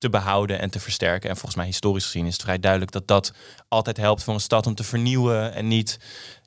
te 0.03 0.09
behouden 0.09 0.59
en 0.59 0.69
te 0.69 0.79
versterken. 0.79 1.29
En 1.29 1.35
volgens 1.35 1.55
mij 1.55 1.65
historisch 1.65 2.05
gezien 2.05 2.25
is 2.25 2.33
het 2.33 2.41
vrij 2.41 2.59
duidelijk 2.59 2.91
dat 2.91 3.07
dat 3.07 3.33
altijd 3.67 3.97
helpt 3.97 4.23
voor 4.23 4.33
een 4.33 4.39
stad 4.39 4.67
om 4.67 4.75
te 4.75 4.83
vernieuwen 4.83 5.53
en 5.53 5.67
niet 5.67 5.99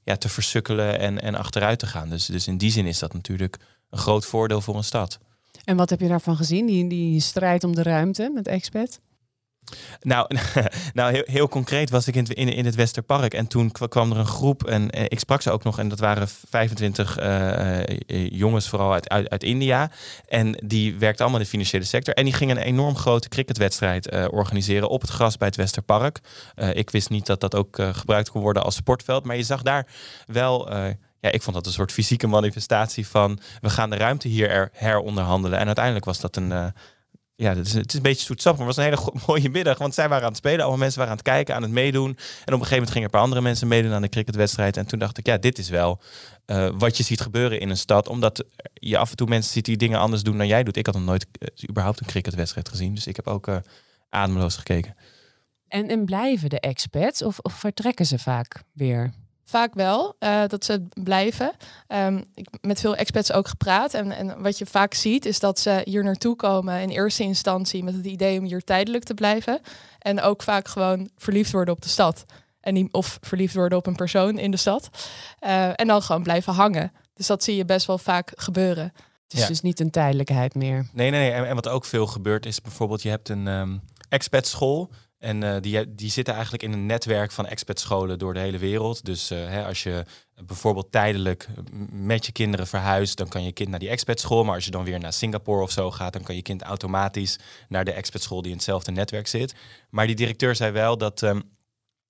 ja, 0.05 0.17
te 0.17 0.29
versukkelen 0.29 0.99
en, 0.99 1.23
en 1.23 1.35
achteruit 1.35 1.79
te 1.79 1.87
gaan. 1.87 2.09
Dus, 2.09 2.27
dus 2.27 2.47
in 2.47 2.59
die 2.59 2.71
zin 2.71 2.87
is 2.87 2.99
dat 2.99 3.13
natuurlijk 3.13 3.57
een 3.91 3.99
groot 3.99 4.27
voordeel 4.27 4.61
voor 4.61 4.77
een 4.77 4.85
stad. 4.85 5.19
En 5.65 5.77
wat 5.77 5.91
heb 5.91 6.01
je 6.01 6.09
daarvan 6.09 6.37
gezien, 6.37 6.67
die, 6.67 6.89
die 6.89 7.21
strijd 7.21 7.65
om 7.65 7.75
de 7.75 7.83
ruimte 7.83 8.31
met 8.35 8.47
Expat? 8.47 9.01
Nou, 10.01 10.31
nou 10.95 11.23
heel, 11.25 11.49
concreet 11.49 11.91
was 11.91 12.07
ik 12.07 12.15
in, 12.15 12.27
in, 12.35 12.65
het 12.65 12.75
Westerpark. 12.75 13.35
En 13.35 13.47
toen 13.47 13.73
kwam 13.73 14.11
er 14.11 14.19
een 14.19 14.27
groep. 14.27 14.65
En, 14.65 14.91
eh, 14.91 15.05
ik 15.05 15.19
sprak 15.19 15.43
ze 15.43 15.51
ook 15.51 15.65
nog. 15.65 15.79
En 15.79 15.89
dat 15.89 15.99
waren 15.99 16.29
25 16.49 17.19
uh, 17.19 17.79
uh, 17.79 18.31
jongens, 18.31 18.69
vooral 18.69 18.93
uit, 18.93 19.09
uit, 19.09 19.43
India. 19.43 19.91
En 20.29 20.53
die 20.65 20.99
werkten 20.99 21.21
allemaal 21.21 21.41
in 21.41 21.45
de 21.45 21.51
financiële 21.53 21.85
sector. 21.85 22.15
En 22.15 22.25
die 22.25 22.33
gingen 22.33 22.57
een 22.57 22.63
enorm 22.63 22.97
grote 22.97 23.29
cricketwedstrijd 23.29 24.13
uh, 24.13 24.25
organiseren 24.31 24.89
op 24.89 25.01
het 25.01 25.11
gras 25.11 25.37
bij 25.37 25.49
het 25.49 25.57
Westerpark. 25.57 26.21
ik 26.73 26.91
wist 26.91 27.11
niet 27.11 27.27
dat 27.27 27.41
dat 27.41 27.55
ook 27.55 27.79
gebruikt 27.93 28.31
kon 28.31 28.41
worden 28.43 28.63
als 28.63 28.75
sportveld. 28.75 29.25
Maar 29.25 29.37
je 29.37 29.43
zag 29.43 29.63
daar 29.63 29.87
wel 30.27 30.71
ja, 31.21 31.33
ik 31.33 31.43
vond 31.43 31.57
dat 31.57 31.67
een 31.67 31.73
soort 31.73 31.93
fysieke 31.93 32.27
manifestatie 32.27 33.07
van 33.07 33.39
we 33.61 33.71
gaan 33.71 33.91
de 33.91 33.97
ruimte 33.97 34.29
hier 34.29 34.69
heronderhandelen. 34.73 35.59
En 35.59 35.67
uiteindelijk 35.67 36.05
was 36.05 36.21
dat 36.21 36.37
een, 36.37 36.73
ja, 37.37 37.55
het 37.55 37.67
is, 37.67 37.73
het 37.73 37.89
is 37.89 37.95
een 37.95 38.03
beetje 38.03 38.25
zoetsappig, 38.25 38.65
maar 38.65 38.69
het 38.69 38.77
was 38.77 38.87
een 38.87 38.93
hele 38.93 39.21
mooie 39.27 39.51
middag. 39.51 39.79
Want 39.79 39.95
zij 39.95 40.09
waren 40.09 40.23
aan 40.23 40.29
het 40.29 40.39
spelen, 40.39 40.61
allemaal 40.61 40.79
mensen 40.79 40.99
waren 40.99 41.13
aan 41.13 41.19
het 41.19 41.29
kijken, 41.29 41.55
aan 41.55 41.63
het 41.63 41.71
meedoen. 41.71 42.09
En 42.09 42.15
op 42.15 42.17
een 42.17 42.53
gegeven 42.53 42.71
moment 42.71 42.91
gingen 42.91 43.05
een 43.05 43.11
paar 43.11 43.21
andere 43.21 43.41
mensen 43.41 43.69
meedoen 43.69 43.93
aan 43.93 44.03
de 44.03 44.09
cricketwedstrijd. 44.09 44.77
En 44.77 44.87
toen 44.87 44.99
dacht 44.99 45.19
ik, 45.19 45.27
ja, 45.27 45.37
dit 45.37 45.59
is 45.59 45.69
wel 45.69 46.01
uh, 46.47 46.69
wat 46.79 46.97
je 46.97 47.03
ziet 47.03 47.21
gebeuren 47.21 47.61
in 47.61 47.71
een 47.71 47.77
stad. 47.77 48.09
Omdat 48.09 48.45
je 48.75 48.99
af 48.99 49.11
en 49.11 49.17
toe 49.17 49.29
mensen 49.29 49.53
ziet 49.53 49.65
die 49.65 49.77
dingen 49.77 49.99
anders 49.99 50.23
doen 50.23 50.39
dan 50.39 50.47
jij 50.47 50.63
doet. 50.63 50.77
Ik 50.77 50.87
had 50.87 50.95
nog 50.95 51.05
nooit 51.05 51.27
uh, 51.39 51.69
überhaupt 51.69 52.01
een 52.01 52.07
cricketwedstrijd 52.07 52.69
gezien. 52.69 52.95
Dus 52.95 53.07
ik 53.07 53.17
heb 53.17 53.27
ook 53.27 53.49
uh, 53.49 53.57
ademloos 54.09 54.57
gekeken. 54.57 54.97
En, 55.69 55.89
en 55.89 56.05
blijven 56.05 56.49
de 56.49 56.61
expats 56.61 57.23
of 57.23 57.39
vertrekken 57.43 58.07
ze 58.07 58.19
vaak 58.19 58.63
weer? 58.73 59.13
Vaak 59.49 59.75
wel, 59.75 60.17
uh, 60.21 60.47
dat 60.47 60.65
ze 60.65 60.87
blijven. 61.03 61.53
Um, 61.89 62.25
ik 62.35 62.49
met 62.61 62.81
veel 62.81 62.97
expats 62.97 63.33
ook 63.33 63.49
gepraat. 63.49 63.95
En, 63.95 64.13
en 64.13 64.43
wat 64.43 64.59
je 64.59 64.67
vaak 64.67 64.95
ziet, 64.95 65.25
is 65.25 65.39
dat 65.39 65.59
ze 65.59 65.81
hier 65.85 66.05
naartoe 66.05 66.37
komen 66.37 66.81
in 66.81 66.89
eerste 66.89 67.23
instantie 67.23 67.85
met 67.85 67.95
het 67.95 68.07
idee 68.07 68.39
om 68.39 68.45
hier 68.45 68.65
tijdelijk 68.65 69.05
te 69.05 69.15
blijven. 69.15 69.61
En 69.99 70.21
ook 70.21 70.43
vaak 70.43 70.69
gewoon 70.69 71.11
verliefd 71.17 71.53
worden 71.53 71.75
op 71.75 71.83
de 71.83 71.89
stad. 71.89 72.25
En 72.61 72.75
die, 72.75 72.89
of 72.91 73.19
verliefd 73.21 73.55
worden 73.55 73.79
op 73.79 73.87
een 73.87 73.97
persoon 73.97 74.39
in 74.39 74.51
de 74.51 74.57
stad. 74.57 74.89
Uh, 75.41 75.81
en 75.81 75.87
dan 75.87 76.03
gewoon 76.03 76.23
blijven 76.23 76.53
hangen. 76.53 76.93
Dus 77.15 77.27
dat 77.27 77.45
zie 77.45 77.57
je 77.57 77.65
best 77.65 77.87
wel 77.87 77.99
vaak 77.99 78.33
gebeuren. 78.35 78.93
Het 79.29 79.41
is 79.41 79.47
dus 79.47 79.61
niet 79.61 79.81
een 79.81 79.91
tijdelijkheid 79.91 80.55
meer. 80.55 80.89
Nee, 80.93 81.11
nee, 81.11 81.21
nee. 81.21 81.31
En, 81.31 81.49
en, 81.49 81.55
wat 81.55 81.69
ook 81.69 81.85
veel 81.85 82.07
gebeurt 82.07 82.47
is 82.47 82.61
bijvoorbeeld, 82.61 83.03
je 83.03 83.09
hebt 83.09 83.29
een 83.29 83.47
um, 83.47 83.83
expat 84.09 84.47
school. 84.47 84.91
En 85.27 85.43
uh, 85.43 85.57
die, 85.61 85.95
die 85.95 86.11
zitten 86.11 86.35
eigenlijk 86.35 86.63
in 86.63 86.73
een 86.73 86.87
netwerk 86.87 87.33
van 87.33 87.47
expertscholen 87.47 88.19
door 88.19 88.35
de 88.35 88.41
hele 88.41 88.59
wereld. 88.59 89.05
Dus 89.05 89.31
uh, 89.31 89.39
hè, 89.39 89.65
als 89.65 89.83
je 89.83 90.05
bijvoorbeeld 90.45 90.93
tijdelijk 90.93 91.49
met 91.91 92.27
je 92.27 92.33
kinderen 92.33 92.67
verhuist, 92.67 93.17
dan 93.17 93.29
kan 93.29 93.45
je 93.45 93.53
kind 93.53 93.69
naar 93.69 93.79
die 93.79 93.89
expertschool. 93.89 94.45
Maar 94.45 94.55
als 94.55 94.65
je 94.65 94.71
dan 94.71 94.85
weer 94.85 94.99
naar 94.99 95.13
Singapore 95.13 95.63
of 95.63 95.71
zo 95.71 95.91
gaat, 95.91 96.13
dan 96.13 96.23
kan 96.23 96.35
je 96.35 96.43
kind 96.43 96.63
automatisch 96.63 97.39
naar 97.69 97.85
de 97.85 97.93
expertschool 97.93 98.43
die 98.43 98.51
in 98.51 98.57
hetzelfde 98.57 98.91
netwerk 98.91 99.27
zit. 99.27 99.55
Maar 99.91 100.07
die 100.07 100.17
directeur 100.17 100.57
zei 100.57 100.73
wel 100.73 100.99
dat 100.99 101.23
um, 101.23 101.43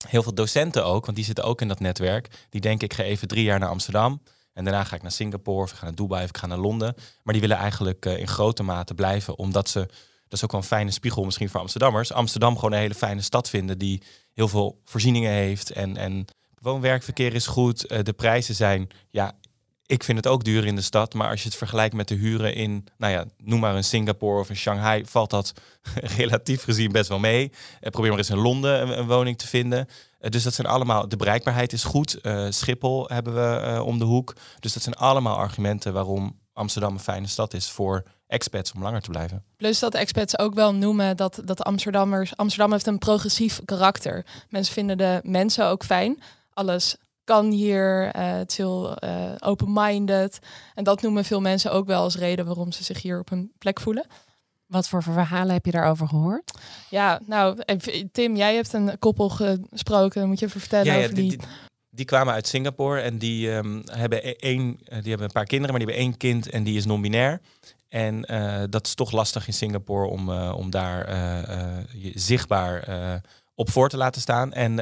heel 0.09 0.23
veel 0.23 0.35
docenten 0.35 0.85
ook, 0.85 1.05
want 1.05 1.17
die 1.17 1.27
zitten 1.27 1.45
ook 1.45 1.61
in 1.61 1.69
dat 1.69 1.81
netwerk, 1.81 2.47
die 2.51 2.61
denken 2.61 2.89
ik 2.89 2.95
ga 2.95 3.03
even 3.03 3.29
drie 3.29 3.45
jaar 3.45 3.59
naar 3.59 3.69
Amsterdam. 3.69 4.23
En 4.53 4.65
daarna 4.65 4.85
ga 4.85 4.97
ik 4.97 5.03
naar 5.03 5.11
Singapore, 5.11 5.63
of 5.63 5.71
ik 5.71 5.77
ga 5.77 5.85
naar 5.85 5.95
Dubai, 5.95 6.23
of 6.23 6.29
ik 6.29 6.37
ga 6.37 6.47
naar 6.47 6.59
Londen. 6.59 6.95
Maar 7.23 7.33
die 7.33 7.43
willen 7.43 7.57
eigenlijk 7.57 8.07
uh, 8.07 8.19
in 8.19 8.29
grote 8.29 8.63
mate 8.63 8.95
blijven, 8.95 9.39
omdat 9.39 9.69
ze 9.69 9.89
dat 10.29 10.39
is 10.39 10.45
ook 10.45 10.53
wel 10.53 10.61
een 10.61 10.67
fijne 10.67 10.91
spiegel 10.91 11.25
misschien 11.25 11.49
voor 11.49 11.61
Amsterdammers. 11.61 12.13
Amsterdam 12.13 12.55
gewoon 12.55 12.73
een 12.73 12.79
hele 12.79 12.95
fijne 12.95 13.21
stad 13.21 13.49
vinden 13.49 13.79
die 13.79 14.03
heel 14.33 14.49
veel 14.49 14.81
voorzieningen 14.85 15.31
heeft. 15.31 15.71
En, 15.71 15.97
en 15.97 16.25
woonwerkverkeer 16.61 17.35
is 17.35 17.47
goed. 17.47 17.93
Uh, 17.93 17.99
de 18.03 18.13
prijzen 18.13 18.55
zijn, 18.55 18.89
ja, 19.11 19.33
ik 19.87 20.05
vind 20.05 20.19
het 20.19 20.27
ook 20.27 20.45
duur 20.45 20.67
in 20.67 20.77
de 20.77 20.83
stad. 20.83 21.15
Maar 21.15 21.31
als 21.31 21.43
je 21.43 21.49
het 21.49 21.59
vergelijkt 21.59 21.95
met 21.95 22.09
de 22.09 22.15
huren 22.15 22.55
in, 22.55 22.87
nou 22.97 23.13
ja, 23.13 23.25
noem 23.37 23.61
maar 23.61 23.75
een 23.75 23.85
Singapore 23.85 24.41
of 24.41 24.49
een 24.49 24.57
Shanghai, 24.57 25.05
valt 25.07 25.31
dat 25.31 25.53
relatief 26.17 26.63
gezien 26.63 26.93
best 26.93 27.09
wel 27.09 27.19
mee. 27.19 27.51
Uh, 27.51 27.91
probeer 27.91 28.11
maar 28.11 28.19
eens 28.19 28.31
in 28.31 28.39
Londen 28.39 28.99
een, 28.99 29.07
woning 29.07 29.39
te 29.39 29.47
vinden. 29.47 29.87
Uh, 30.21 30.31
dus 30.31 30.43
dat 30.43 30.55
zijn 30.55 30.67
allemaal, 30.67 31.09
de 31.09 31.17
bereikbaarheid 31.17 31.73
is 31.73 31.85
goed. 31.85 32.19
Schiphol 32.49 33.09
hebben 33.09 33.35
we 33.35 33.83
om 33.83 33.99
de 33.99 34.05
hoek. 34.05 34.37
Dus 34.61 34.73
dat 34.73 34.83
zijn 34.83 34.95
allemaal 34.95 35.37
argumenten 35.37 35.93
waarom 35.93 36.39
Amsterdam 36.53 36.93
een 36.93 37.01
fijne 37.01 37.27
stad 37.27 37.55
is 37.55 37.71
voor 37.71 38.03
expats 38.27 38.73
om 38.73 38.83
langer 38.83 39.01
te 39.01 39.11
blijven. 39.11 39.45
Plus 39.57 39.79
dat 39.79 39.95
expats 39.95 40.39
ook 40.39 40.55
wel 40.55 40.75
noemen 40.75 41.17
dat, 41.17 41.41
dat 41.45 41.65
Amsterdammers... 41.65 42.37
Amsterdam 42.37 42.73
heeft 42.73 42.87
een 42.87 42.99
progressief 42.99 43.61
karakter. 43.65 44.25
Mensen 44.49 44.75
vinden 44.75 44.99
de 44.99 45.21
mensen 45.23 45.67
ook 45.67 45.85
fijn. 45.85 46.23
Alles 46.53 46.97
kan 47.25 47.51
hier, 47.51 48.05
uh, 48.17 48.33
het 48.33 48.51
is 48.51 48.57
heel 48.57 48.97
uh, 49.05 49.33
open-minded. 49.39 50.39
En 50.75 50.85
dat 50.85 51.03
noemen 51.03 51.25
veel 51.25 51.41
mensen 51.41 51.73
ook 51.73 51.87
wel 51.87 52.03
als 52.03 52.17
reden 52.17 52.47
waarom 52.47 52.73
ze 52.73 52.85
zich 52.85 53.03
hier 53.03 53.19
op 53.19 53.31
een 53.31 53.53
plek 53.59 53.81
voelen. 53.81 54.07
Wat 54.67 54.89
voor 54.89 55.03
verhalen 55.03 55.53
heb 55.53 55.65
je 55.65 55.71
daarover 55.71 56.09
gehoord? 56.09 56.59
Ja, 56.91 57.21
nou, 57.27 57.59
Tim, 58.13 58.37
jij 58.37 58.55
hebt 58.55 58.73
een 58.73 58.99
koppel 58.99 59.29
gesproken. 59.29 60.29
Moet 60.29 60.39
je 60.39 60.47
even 60.47 60.61
vertellen 60.61 60.93
ja, 60.93 60.99
over 60.99 61.15
die... 61.15 61.29
die, 61.29 61.41
die 61.91 62.05
kwamen 62.05 62.35
uit 62.35 62.47
Singapore 62.47 63.01
en 63.01 63.19
die, 63.19 63.51
um, 63.51 63.83
hebben 63.85 64.29
e-, 64.29 64.37
één, 64.39 64.77
die 64.79 65.09
hebben 65.09 65.23
een 65.23 65.33
paar 65.33 65.45
kinderen, 65.45 65.75
maar 65.75 65.87
die 65.87 65.95
hebben 65.95 66.05
één 66.05 66.17
kind 66.17 66.51
en 66.51 66.63
die 66.63 66.77
is 66.77 66.87
non-binair. 66.87 67.41
En 67.97 68.25
uh, 68.31 68.63
dat 68.71 68.87
is 68.87 68.95
toch 68.95 69.11
lastig 69.11 69.47
in 69.47 69.53
Singapore 69.53 70.07
om, 70.07 70.29
uh, 70.29 70.53
om 70.57 70.71
daar 70.71 71.09
uh, 71.09 72.13
zichtbaar 72.15 72.89
op 73.55 73.71
voor 73.71 73.89
te 73.89 73.97
laten 73.97 74.21
staan. 74.21 74.53
En 74.53 74.77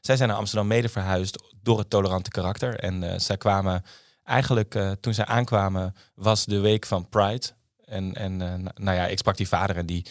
zij 0.00 0.16
zijn 0.16 0.28
naar 0.28 0.38
Amsterdam 0.38 0.66
mede 0.66 0.88
verhuisd 0.88 1.42
door 1.62 1.78
het 1.78 1.90
tolerante 1.90 2.30
karakter. 2.30 2.78
En 2.78 3.20
zij 3.20 3.36
kwamen 3.36 3.82
eigenlijk, 4.24 4.78
toen 5.00 5.14
zij 5.14 5.24
aankwamen, 5.24 5.94
was 6.14 6.44
de 6.44 6.58
week 6.58 6.86
van 6.86 7.08
Pride. 7.08 7.46
En, 7.84 8.14
en 8.14 8.36
nou 8.74 8.96
ja, 8.96 9.06
ik 9.06 9.18
sprak 9.18 9.36
die 9.36 9.48
vader 9.48 9.76
en 9.76 9.86
die, 9.86 10.06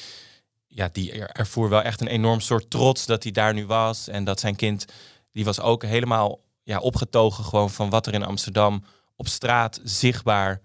ja, 0.67 0.89
die 0.91 1.25
ervoer 1.25 1.69
wel 1.69 1.81
echt 1.81 2.01
een 2.01 2.07
enorm 2.07 2.39
soort 2.39 2.69
trots 2.69 3.05
dat 3.05 3.23
hij 3.23 3.31
daar 3.31 3.53
nu 3.53 3.65
was. 3.65 4.07
En 4.07 4.23
dat 4.23 4.39
zijn 4.39 4.55
kind, 4.55 4.85
die 5.31 5.45
was 5.45 5.59
ook 5.59 5.83
helemaal 5.83 6.39
ja, 6.63 6.79
opgetogen 6.79 7.43
gewoon 7.43 7.69
van 7.69 7.89
wat 7.89 8.07
er 8.07 8.13
in 8.13 8.25
Amsterdam 8.25 8.83
op 9.15 9.27
straat 9.27 9.79
zichtbaar 9.83 10.61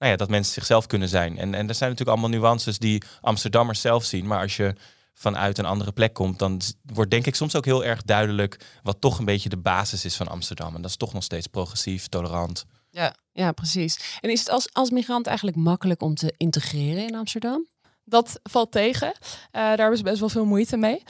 nou 0.00 0.12
ja, 0.12 0.16
dat 0.16 0.28
mensen 0.28 0.52
zichzelf 0.52 0.86
kunnen 0.86 1.08
zijn. 1.08 1.38
En, 1.38 1.54
en 1.54 1.68
er 1.68 1.74
zijn 1.74 1.90
natuurlijk 1.90 2.18
allemaal 2.18 2.38
nuances 2.38 2.78
die 2.78 3.02
Amsterdammers 3.20 3.80
zelf 3.80 4.04
zien. 4.04 4.26
Maar 4.26 4.40
als 4.40 4.56
je 4.56 4.74
vanuit 5.14 5.58
een 5.58 5.64
andere 5.64 5.92
plek 5.92 6.14
komt, 6.14 6.38
dan 6.38 6.60
wordt 6.82 7.10
denk 7.10 7.26
ik 7.26 7.34
soms 7.34 7.56
ook 7.56 7.64
heel 7.64 7.84
erg 7.84 8.02
duidelijk 8.02 8.60
wat 8.82 9.00
toch 9.00 9.18
een 9.18 9.24
beetje 9.24 9.48
de 9.48 9.56
basis 9.56 10.04
is 10.04 10.16
van 10.16 10.28
Amsterdam. 10.28 10.74
En 10.74 10.82
dat 10.82 10.90
is 10.90 10.96
toch 10.96 11.12
nog 11.12 11.22
steeds 11.22 11.46
progressief, 11.46 12.08
tolerant. 12.08 12.64
Ja, 12.90 13.14
ja 13.32 13.52
precies. 13.52 14.18
En 14.20 14.30
is 14.30 14.38
het 14.38 14.48
als, 14.48 14.72
als 14.72 14.90
migrant 14.90 15.26
eigenlijk 15.26 15.56
makkelijk 15.56 16.02
om 16.02 16.14
te 16.14 16.34
integreren 16.36 17.06
in 17.06 17.14
Amsterdam? 17.14 17.66
Dat 18.04 18.40
valt 18.42 18.72
tegen. 18.72 19.08
Uh, 19.08 19.12
daar 19.52 19.78
hebben 19.78 19.96
ze 19.96 20.02
best 20.02 20.20
wel 20.20 20.28
veel 20.28 20.44
moeite 20.44 20.76
mee. 20.76 21.02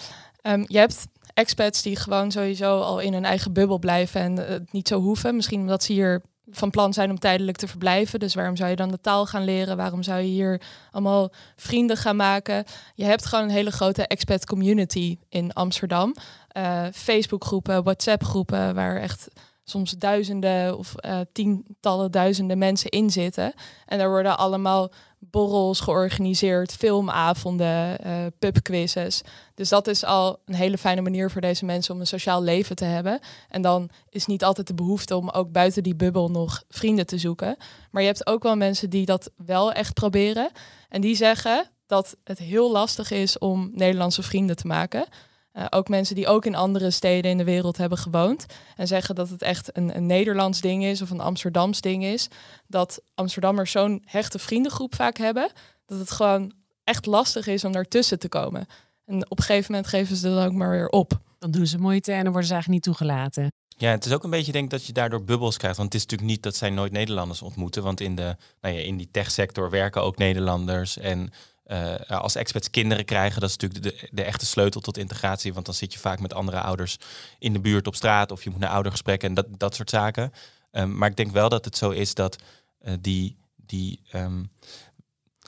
Um, 0.42 0.64
je 0.66 0.78
hebt 0.78 1.06
expats 1.34 1.82
die 1.82 1.96
gewoon 1.96 2.30
sowieso 2.30 2.80
al 2.80 2.98
in 2.98 3.12
hun 3.12 3.24
eigen 3.24 3.52
bubbel 3.52 3.78
blijven 3.78 4.20
en 4.20 4.36
het 4.36 4.72
niet 4.72 4.88
zo 4.88 5.00
hoeven. 5.00 5.36
Misschien 5.36 5.60
omdat 5.60 5.82
ze 5.82 5.92
hier 5.92 6.22
van 6.52 6.70
plan 6.70 6.92
zijn 6.92 7.10
om 7.10 7.18
tijdelijk 7.18 7.56
te 7.56 7.68
verblijven. 7.68 8.18
Dus 8.18 8.34
waarom 8.34 8.56
zou 8.56 8.70
je 8.70 8.76
dan 8.76 8.90
de 8.90 9.00
taal 9.00 9.26
gaan 9.26 9.44
leren? 9.44 9.76
Waarom 9.76 10.02
zou 10.02 10.20
je 10.20 10.28
hier 10.28 10.60
allemaal 10.90 11.32
vrienden 11.56 11.96
gaan 11.96 12.16
maken? 12.16 12.64
Je 12.94 13.04
hebt 13.04 13.26
gewoon 13.26 13.44
een 13.44 13.50
hele 13.50 13.70
grote 13.70 14.06
expat 14.06 14.46
community 14.46 15.18
in 15.28 15.52
Amsterdam. 15.52 16.14
Uh, 16.56 16.82
Facebookgroepen, 16.92 17.82
WhatsApp-groepen, 17.82 18.74
waar 18.74 18.96
echt 18.96 19.28
soms 19.70 19.90
duizenden 19.90 20.78
of 20.78 20.94
uh, 21.06 21.20
tientallen 21.32 22.10
duizenden 22.10 22.58
mensen 22.58 22.90
in 22.90 23.10
zitten. 23.10 23.52
En 23.86 23.98
daar 23.98 24.08
worden 24.08 24.38
allemaal 24.38 24.90
borrels 25.18 25.80
georganiseerd, 25.80 26.72
filmavonden, 26.72 28.06
uh, 28.06 28.26
pubquizzes. 28.38 29.22
Dus 29.54 29.68
dat 29.68 29.86
is 29.86 30.04
al 30.04 30.38
een 30.44 30.54
hele 30.54 30.78
fijne 30.78 31.00
manier 31.00 31.30
voor 31.30 31.40
deze 31.40 31.64
mensen 31.64 31.94
om 31.94 32.00
een 32.00 32.06
sociaal 32.06 32.42
leven 32.42 32.76
te 32.76 32.84
hebben. 32.84 33.20
En 33.48 33.62
dan 33.62 33.90
is 34.08 34.26
niet 34.26 34.44
altijd 34.44 34.66
de 34.66 34.74
behoefte 34.74 35.16
om 35.16 35.28
ook 35.28 35.52
buiten 35.52 35.82
die 35.82 35.94
bubbel 35.94 36.28
nog 36.28 36.62
vrienden 36.68 37.06
te 37.06 37.18
zoeken. 37.18 37.56
Maar 37.90 38.02
je 38.02 38.08
hebt 38.08 38.26
ook 38.26 38.42
wel 38.42 38.56
mensen 38.56 38.90
die 38.90 39.06
dat 39.06 39.30
wel 39.36 39.72
echt 39.72 39.94
proberen. 39.94 40.50
En 40.88 41.00
die 41.00 41.16
zeggen 41.16 41.70
dat 41.86 42.16
het 42.24 42.38
heel 42.38 42.70
lastig 42.70 43.10
is 43.10 43.38
om 43.38 43.70
Nederlandse 43.74 44.22
vrienden 44.22 44.56
te 44.56 44.66
maken. 44.66 45.06
Uh, 45.54 45.64
ook 45.70 45.88
mensen 45.88 46.14
die 46.14 46.26
ook 46.26 46.44
in 46.44 46.54
andere 46.54 46.90
steden 46.90 47.30
in 47.30 47.38
de 47.38 47.44
wereld 47.44 47.76
hebben 47.76 47.98
gewoond. 47.98 48.46
En 48.76 48.86
zeggen 48.86 49.14
dat 49.14 49.28
het 49.28 49.42
echt 49.42 49.76
een, 49.76 49.96
een 49.96 50.06
Nederlands 50.06 50.60
ding 50.60 50.84
is 50.84 51.02
of 51.02 51.10
een 51.10 51.20
Amsterdams 51.20 51.80
ding 51.80 52.04
is. 52.04 52.28
Dat 52.66 53.02
Amsterdammers 53.14 53.70
zo'n 53.70 54.02
hechte 54.04 54.38
vriendengroep 54.38 54.94
vaak 54.94 55.16
hebben. 55.16 55.50
Dat 55.86 55.98
het 55.98 56.10
gewoon 56.10 56.52
echt 56.84 57.06
lastig 57.06 57.46
is 57.46 57.64
om 57.64 57.72
daartussen 57.72 58.18
te 58.18 58.28
komen. 58.28 58.66
En 59.06 59.30
op 59.30 59.38
een 59.38 59.44
gegeven 59.44 59.72
moment 59.72 59.90
geven 59.90 60.16
ze 60.16 60.34
dan 60.34 60.44
ook 60.44 60.52
maar 60.52 60.70
weer 60.70 60.88
op. 60.88 61.20
Dan 61.38 61.50
doen 61.50 61.66
ze 61.66 61.78
moeite 61.78 62.12
en 62.12 62.22
dan 62.22 62.32
worden 62.32 62.48
ze 62.48 62.52
eigenlijk 62.52 62.84
niet 62.84 62.96
toegelaten. 62.96 63.52
Ja, 63.76 63.90
het 63.90 64.04
is 64.04 64.12
ook 64.12 64.24
een 64.24 64.30
beetje 64.30 64.52
denk 64.52 64.70
dat 64.70 64.86
je 64.86 64.92
daardoor 64.92 65.24
bubbels 65.24 65.56
krijgt. 65.56 65.76
Want 65.76 65.92
het 65.92 66.02
is 66.02 66.08
natuurlijk 66.08 66.30
niet 66.30 66.42
dat 66.42 66.56
zij 66.56 66.70
nooit 66.70 66.92
Nederlanders 66.92 67.42
ontmoeten. 67.42 67.82
Want 67.82 68.00
in, 68.00 68.14
de, 68.14 68.36
nou 68.60 68.74
ja, 68.74 68.80
in 68.80 68.96
die 68.96 69.08
techsector 69.10 69.70
werken 69.70 70.02
ook 70.02 70.16
Nederlanders. 70.16 70.98
En 70.98 71.30
uh, 71.70 71.94
als 72.08 72.34
expats 72.34 72.70
kinderen 72.70 73.04
krijgen, 73.04 73.40
dat 73.40 73.50
is 73.50 73.56
natuurlijk 73.56 73.82
de, 74.00 74.08
de, 74.10 74.22
echte 74.22 74.46
sleutel 74.46 74.80
tot 74.80 74.98
integratie. 74.98 75.54
Want 75.54 75.66
dan 75.66 75.74
zit 75.74 75.92
je 75.92 75.98
vaak 75.98 76.20
met 76.20 76.34
andere 76.34 76.60
ouders 76.60 76.96
in 77.38 77.52
de 77.52 77.60
buurt 77.60 77.86
op 77.86 77.94
straat 77.94 78.30
of 78.30 78.44
je 78.44 78.50
moet 78.50 78.58
naar 78.58 78.70
oudergesprekken 78.70 79.28
en 79.28 79.34
dat, 79.34 79.46
dat 79.50 79.74
soort 79.74 79.90
zaken. 79.90 80.32
Um, 80.72 80.96
maar 80.96 81.08
ik 81.08 81.16
denk 81.16 81.32
wel 81.32 81.48
dat 81.48 81.64
het 81.64 81.76
zo 81.76 81.90
is 81.90 82.14
dat 82.14 82.36
uh, 82.82 82.94
die. 83.00 83.36
die 83.56 84.02
um, 84.12 84.50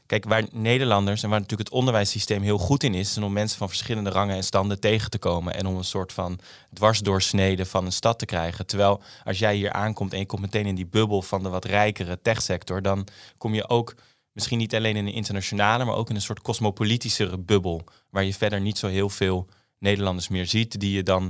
kijk, 0.07 0.25
waar 0.25 0.45
Nederlanders 0.53 1.23
en 1.23 1.31
waar 1.31 1.41
natuurlijk 1.41 1.69
het 1.69 1.79
onderwijssysteem 1.79 2.43
heel 2.43 2.59
goed 2.59 2.83
in 2.83 2.95
is, 2.95 3.11
is 3.11 3.23
om 3.23 3.33
mensen 3.33 3.59
van 3.59 3.69
verschillende 3.69 4.11
rangen 4.11 4.37
en 4.37 4.45
standen 4.45 4.81
tegen 4.81 5.11
te 5.11 5.19
komen 5.19 5.55
en 5.55 5.67
om 5.67 5.77
een 5.77 5.85
soort 5.85 6.13
van 6.13 6.39
dwarsdoorsnede 6.73 7.67
van 7.67 7.85
een 7.85 7.93
stad 7.93 8.19
te 8.19 8.25
krijgen. 8.25 8.67
Terwijl 8.67 9.03
als 9.25 9.39
jij 9.39 9.55
hier 9.55 9.73
aankomt 9.73 10.13
en 10.13 10.19
je 10.19 10.27
komt 10.27 10.41
meteen 10.41 10.67
in 10.67 10.75
die 10.75 10.87
bubbel 10.87 11.23
van 11.23 11.43
de 11.43 11.49
wat 11.49 11.65
rijkere 11.65 12.19
techsector, 12.23 12.83
dan 12.83 13.07
kom 13.39 13.55
je 13.55 13.69
ook 13.69 13.95
misschien 14.33 14.59
niet 14.59 14.75
alleen 14.75 14.97
in 14.97 15.07
een 15.07 15.13
internationale, 15.13 15.85
maar 15.85 15.95
ook 15.95 16.09
in 16.09 16.15
een 16.15 16.23
soort 16.23 16.43
cosmopolitischere 16.43 17.39
bubbel. 17.39 17.85
Waar 18.11 18.25
je 18.25 18.35
verder 18.35 18.61
niet 18.61 18.79
zo 18.79 18.87
heel 18.87 19.09
veel 19.09 19.49
Nederlanders 19.79 20.29
meer 20.29 20.47
ziet 20.47 20.81
die 20.81 20.93
je 20.93 21.03
dan. 21.03 21.23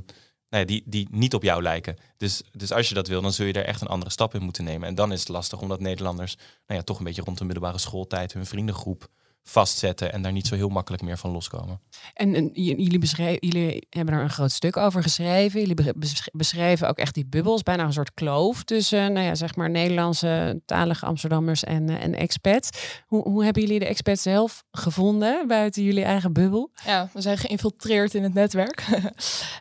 Nou 0.48 0.64
ja, 0.64 0.64
die, 0.64 0.82
die 0.86 1.08
niet 1.10 1.34
op 1.34 1.42
jou 1.42 1.62
lijken. 1.62 1.96
Dus, 2.16 2.42
dus 2.52 2.72
als 2.72 2.88
je 2.88 2.94
dat 2.94 3.08
wil, 3.08 3.22
dan 3.22 3.32
zul 3.32 3.46
je 3.46 3.52
er 3.52 3.64
echt 3.64 3.80
een 3.80 3.86
andere 3.86 4.10
stap 4.10 4.34
in 4.34 4.42
moeten 4.42 4.64
nemen. 4.64 4.88
En 4.88 4.94
dan 4.94 5.12
is 5.12 5.20
het 5.20 5.28
lastig 5.28 5.60
omdat 5.60 5.80
Nederlanders 5.80 6.36
nou 6.36 6.80
ja, 6.80 6.82
toch 6.82 6.98
een 6.98 7.04
beetje 7.04 7.22
rond 7.22 7.38
de 7.38 7.44
middelbare 7.44 7.78
schooltijd 7.78 8.32
hun 8.32 8.46
vriendengroep 8.46 9.08
vastzetten 9.44 10.12
en 10.12 10.22
daar 10.22 10.32
niet 10.32 10.46
zo 10.46 10.54
heel 10.54 10.68
makkelijk 10.68 11.02
meer 11.02 11.18
van 11.18 11.30
loskomen. 11.30 11.80
En, 12.14 12.34
en 12.34 12.50
jullie, 12.52 12.98
beschrijven, 12.98 13.48
jullie 13.48 13.86
hebben 13.90 14.14
er 14.14 14.22
een 14.22 14.30
groot 14.30 14.52
stuk 14.52 14.76
over 14.76 15.02
geschreven. 15.02 15.60
Jullie 15.60 15.92
beschrijven 16.32 16.88
ook 16.88 16.98
echt 16.98 17.14
die 17.14 17.26
bubbels, 17.26 17.62
bijna 17.62 17.84
een 17.84 17.92
soort 17.92 18.14
kloof 18.14 18.62
tussen 18.64 19.12
nou 19.12 19.26
ja, 19.26 19.34
zeg 19.34 19.56
maar 19.56 19.70
Nederlandse 19.70 20.60
talige 20.64 21.06
Amsterdammers 21.06 21.64
en, 21.64 21.90
uh, 21.90 22.02
en 22.02 22.14
expats. 22.14 22.68
Hoe, 23.06 23.28
hoe 23.28 23.44
hebben 23.44 23.62
jullie 23.62 23.78
de 23.78 23.86
expats 23.86 24.22
zelf 24.22 24.64
gevonden 24.70 25.46
buiten 25.46 25.82
jullie 25.82 26.04
eigen 26.04 26.32
bubbel? 26.32 26.70
Ja, 26.84 27.08
we 27.12 27.20
zijn 27.20 27.38
geïnfiltreerd 27.38 28.14
in 28.14 28.22
het 28.22 28.34
netwerk. 28.34 28.84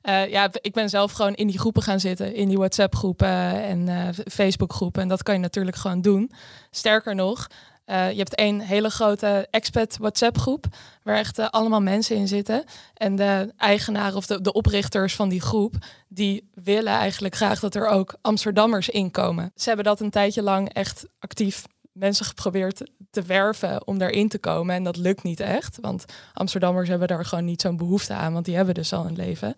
uh, 0.03 0.27
ja, 0.35 0.49
ik 0.61 0.73
ben 0.73 0.89
zelf 0.89 1.11
gewoon 1.11 1.33
in 1.33 1.47
die 1.47 1.59
groepen 1.59 1.81
gaan 1.81 1.99
zitten, 1.99 2.35
in 2.35 2.47
die 2.47 2.57
WhatsApp 2.57 2.95
groepen 2.95 3.63
en 3.63 3.87
uh, 3.87 4.07
Facebook 4.31 4.73
groepen. 4.73 5.01
En 5.01 5.07
dat 5.07 5.23
kan 5.23 5.33
je 5.33 5.39
natuurlijk 5.39 5.77
gewoon 5.77 6.01
doen. 6.01 6.31
Sterker 6.71 7.15
nog, 7.15 7.47
uh, 7.91 8.11
je 8.11 8.17
hebt 8.17 8.35
één 8.35 8.59
hele 8.59 8.89
grote 8.89 9.47
expat 9.49 9.97
WhatsApp 9.97 10.37
groep, 10.37 10.65
waar 11.03 11.17
echt 11.17 11.39
uh, 11.39 11.49
allemaal 11.49 11.81
mensen 11.81 12.15
in 12.15 12.27
zitten. 12.27 12.63
En 12.93 13.15
de 13.15 13.53
eigenaar 13.57 14.15
of 14.15 14.25
de, 14.25 14.53
oprichters 14.53 15.15
van 15.15 15.29
die 15.29 15.41
groep, 15.41 15.75
die 16.07 16.49
willen 16.53 16.93
eigenlijk 16.93 17.35
graag 17.35 17.59
dat 17.59 17.75
er 17.75 17.87
ook 17.87 18.15
Amsterdammers 18.21 18.89
inkomen. 18.89 19.51
Ze 19.55 19.67
hebben 19.67 19.85
dat 19.85 19.99
een 19.99 20.09
tijdje 20.09 20.41
lang 20.41 20.73
echt 20.73 21.05
actief 21.19 21.65
mensen 21.91 22.25
geprobeerd 22.25 22.81
te 23.09 23.21
werven 23.21 23.87
om 23.87 23.97
daarin 23.97 24.29
te 24.29 24.39
komen. 24.39 24.75
En 24.75 24.83
dat 24.83 24.97
lukt 24.97 25.23
niet 25.23 25.39
echt. 25.39 25.77
Want 25.81 26.05
Amsterdammers 26.33 26.89
hebben 26.89 27.07
daar 27.07 27.25
gewoon 27.25 27.45
niet 27.45 27.61
zo'n 27.61 27.77
behoefte 27.77 28.13
aan. 28.13 28.33
Want 28.33 28.45
die 28.45 28.55
hebben 28.55 28.73
dus 28.73 28.93
al 28.93 29.05
een 29.05 29.15
leven. 29.15 29.55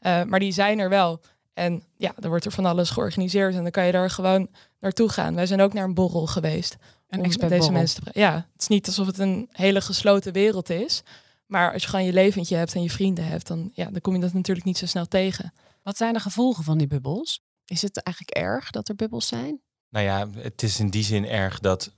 Uh, 0.00 0.22
maar 0.22 0.40
die 0.40 0.52
zijn 0.52 0.78
er 0.78 0.88
wel. 0.88 1.20
En 1.54 1.82
ja, 1.96 2.12
er 2.20 2.28
wordt 2.28 2.44
er 2.44 2.52
van 2.52 2.66
alles 2.66 2.90
georganiseerd. 2.90 3.54
En 3.54 3.62
dan 3.62 3.70
kan 3.70 3.86
je 3.86 3.92
daar 3.92 4.10
gewoon 4.10 4.48
naartoe 4.80 5.08
gaan. 5.08 5.34
Wij 5.34 5.46
zijn 5.46 5.60
ook 5.60 5.72
naar 5.72 5.84
een 5.84 5.94
borrel 5.94 6.26
geweest. 6.26 6.76
Een 7.10 7.42
om 7.42 7.48
deze 7.48 7.72
mensen 7.72 8.04
te 8.04 8.10
Ja, 8.14 8.34
het 8.52 8.62
is 8.62 8.68
niet 8.68 8.86
alsof 8.86 9.06
het 9.06 9.18
een 9.18 9.48
hele 9.52 9.80
gesloten 9.80 10.32
wereld 10.32 10.70
is. 10.70 11.02
Maar 11.46 11.72
als 11.72 11.82
je 11.82 11.88
gewoon 11.88 12.04
je 12.04 12.12
leventje 12.12 12.56
hebt 12.56 12.74
en 12.74 12.82
je 12.82 12.90
vrienden 12.90 13.26
hebt, 13.26 13.46
dan, 13.46 13.70
ja, 13.74 13.84
dan 13.84 14.00
kom 14.00 14.14
je 14.14 14.20
dat 14.20 14.32
natuurlijk 14.32 14.66
niet 14.66 14.78
zo 14.78 14.86
snel 14.86 15.06
tegen. 15.06 15.52
Wat 15.82 15.96
zijn 15.96 16.12
de 16.12 16.20
gevolgen 16.20 16.64
van 16.64 16.78
die 16.78 16.86
bubbels? 16.86 17.40
Is 17.64 17.82
het 17.82 18.02
eigenlijk 18.02 18.36
erg 18.36 18.70
dat 18.70 18.88
er 18.88 18.94
bubbels 18.94 19.26
zijn? 19.26 19.60
Nou 19.88 20.04
ja, 20.04 20.28
het 20.34 20.62
is 20.62 20.80
in 20.80 20.90
die 20.90 21.04
zin 21.04 21.26
erg 21.26 21.60
dat 21.60 21.92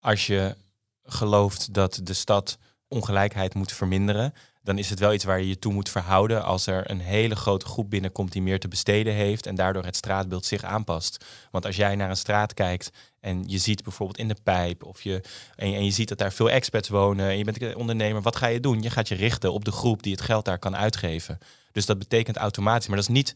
als 0.00 0.26
je 0.26 0.56
gelooft 1.02 1.74
dat 1.74 2.00
de 2.02 2.12
stad 2.12 2.58
ongelijkheid 2.88 3.54
moet 3.54 3.72
verminderen, 3.72 4.32
dan 4.62 4.78
is 4.78 4.90
het 4.90 4.98
wel 4.98 5.12
iets 5.12 5.24
waar 5.24 5.40
je 5.40 5.48
je 5.48 5.58
toe 5.58 5.72
moet 5.72 5.88
verhouden 5.88 6.44
als 6.44 6.66
er 6.66 6.90
een 6.90 7.00
hele 7.00 7.36
grote 7.36 7.66
groep 7.66 7.90
binnenkomt 7.90 8.32
die 8.32 8.42
meer 8.42 8.60
te 8.60 8.68
besteden 8.68 9.14
heeft 9.14 9.46
en 9.46 9.54
daardoor 9.54 9.84
het 9.84 9.96
straatbeeld 9.96 10.44
zich 10.44 10.62
aanpast. 10.62 11.24
Want 11.50 11.66
als 11.66 11.76
jij 11.76 11.96
naar 11.96 12.10
een 12.10 12.16
straat 12.16 12.54
kijkt 12.54 12.90
en 13.20 13.44
je 13.46 13.58
ziet 13.58 13.82
bijvoorbeeld 13.82 14.18
in 14.18 14.28
de 14.28 14.36
pijp 14.42 14.84
of 14.84 15.02
je, 15.02 15.22
en, 15.54 15.74
en 15.74 15.84
je 15.84 15.90
ziet 15.90 16.08
dat 16.08 16.18
daar 16.18 16.32
veel 16.32 16.50
expats 16.50 16.88
wonen 16.88 17.28
en 17.28 17.38
je 17.38 17.44
bent 17.44 17.62
een 17.62 17.76
ondernemer, 17.76 18.22
wat 18.22 18.36
ga 18.36 18.46
je 18.46 18.60
doen? 18.60 18.82
Je 18.82 18.90
gaat 18.90 19.08
je 19.08 19.14
richten 19.14 19.52
op 19.52 19.64
de 19.64 19.72
groep 19.72 20.02
die 20.02 20.12
het 20.12 20.20
geld 20.20 20.44
daar 20.44 20.58
kan 20.58 20.76
uitgeven. 20.76 21.38
Dus 21.72 21.86
dat 21.86 21.98
betekent 21.98 22.36
automatisch, 22.36 22.86
maar 22.86 22.96
dat 22.96 23.08
is 23.08 23.14
niet 23.14 23.34